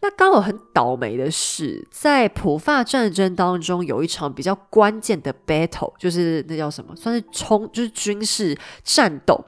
[0.00, 9.44] 那刚好很倒霉的是，在普法战争当中有一场比较关键的 battle，就是那叫什么，算是冲，就是军事战斗。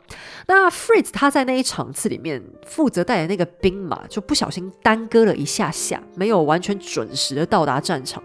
[0.47, 8.23] 那 Fritz 他在那一场次里面负责带的那个兵马就不小心耽搁了一下下，没有完全准时的到达战场。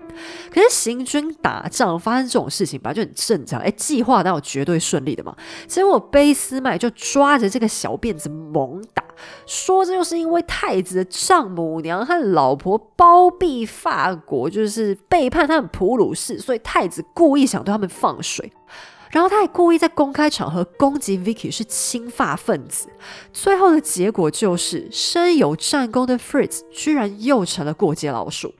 [0.53, 5.35] 可是行军打仗发生这种事情本来就很正常，哎，计划哪有绝对顺利的嘛？
[5.67, 9.03] 结果卑斯麦就抓着这个小辫子猛打，
[9.45, 18.51] 说这就是因为太子的丈母娘和老婆包庇法国，就是背叛他们普鲁士，所以太子故意想对他们放水。
[19.11, 22.87] 然后他还故意在公开场合攻击 Vicky 是亲发分子，
[23.33, 28.53] 最后的结果就是身有战功的 Fritz 居然又成了过街老鼠。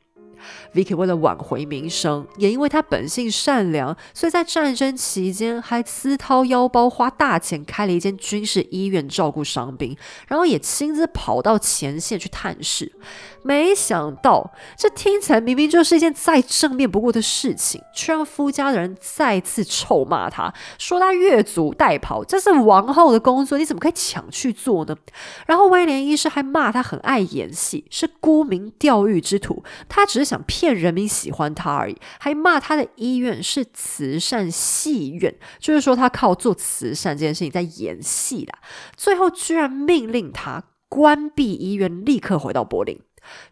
[0.74, 9.98] Vicky 为了挽回名声，也因为他本性善良，所以在战争期间还私掏腰包花大钱开了一间军事医院照顾伤兵，
[10.28, 12.92] 然后也亲自跑到前线去探视。
[13.44, 24.96] 没想到，这听起来明明就是一件再正面不过的事情，却让夫家的人再次臭骂他，说他越俎代庖，这是王后的工作，你怎么可以抢去做呢？
[25.48, 38.60] 然后威廉医师还骂他很爱演戏，是沽名钓誉之徒，他只是想骗骗人民喜欢他而已，还骂他的医院是慈善戏院，就是说他靠做慈善这件事情在演戏啦。
[38.96, 43.00] 最后居然命令他关闭医院，立刻回到柏林。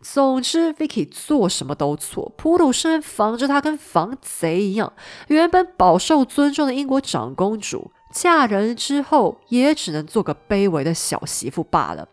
[0.02, 2.32] 总之，Vicky 做什么都错。
[2.38, 4.94] 普鲁士人防着他，跟防贼一样。
[5.30, 12.08] 原本饱受尊重的英国长公主，嫁人之后也只能做个卑微的小媳妇罢了。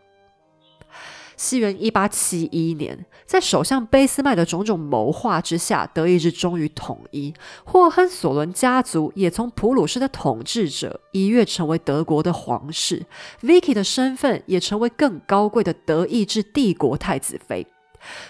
[1.37, 7.35] 西元一八七一年，在首相俾斯麦的种种谋划之下，德意志终于统一。
[7.65, 13.05] 霍亨索伦家族也从普鲁士的统治者一跃成为德国的皇室
[13.43, 17.67] ，Vicky 的身份也成为更高贵的德意志帝国太子妃。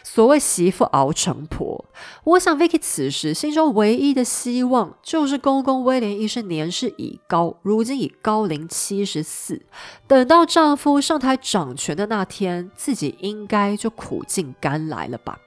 [0.02, 1.84] 所谓媳妇熬成婆，
[2.24, 9.62] 我想 Vicky 此时心中唯一的希望就是公公威廉一世年事已高，如今已高龄七十四，
[10.06, 15.38] 等到丈夫上台掌权的那天，自己应该就苦尽甘来了吧。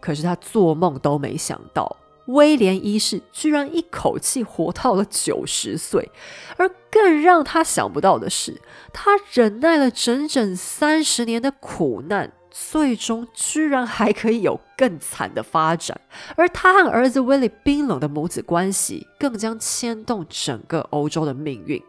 [0.00, 1.96] 可是她做梦都没想到，
[2.28, 6.10] 威廉一世居然一口气活到了九十岁，
[6.56, 8.60] 而更让她想不到的是，
[8.92, 12.32] 他忍耐了整整三十年的苦难。
[12.58, 16.00] 最终居然还可以有更惨的发展，
[16.36, 21.82] 而他和儿子威利冰冷的母子关系，更将牵动整个欧洲的命运。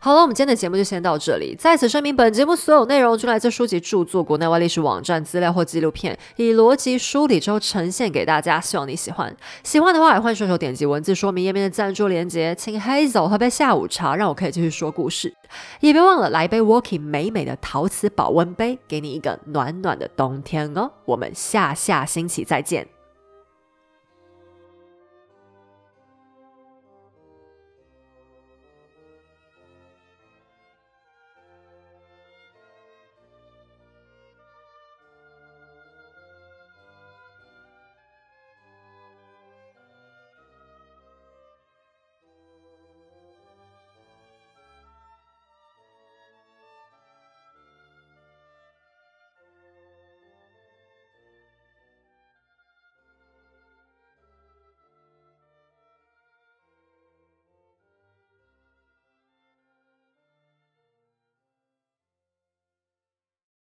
[0.00, 1.56] 好了，我们今天的节目就先到这里。
[1.58, 8.60] 在此声明，本节目所有内容均来自书籍著作、国内外历史网站资料或纪录片，以逻辑梳理之后呈现给大家。
[8.60, 9.36] 希望你喜欢。
[9.64, 15.34] 喜欢的话，也欢迎顺手点击文字说明页面的赞助链接，请 Hazel 喝杯下午茶，让我可以继续说故事。
[15.80, 20.92] 也别忘了来一杯 Walking 美美的陶瓷保温杯，给你一个暖暖的冬天哦。
[21.06, 22.97] 我们下下星期再见。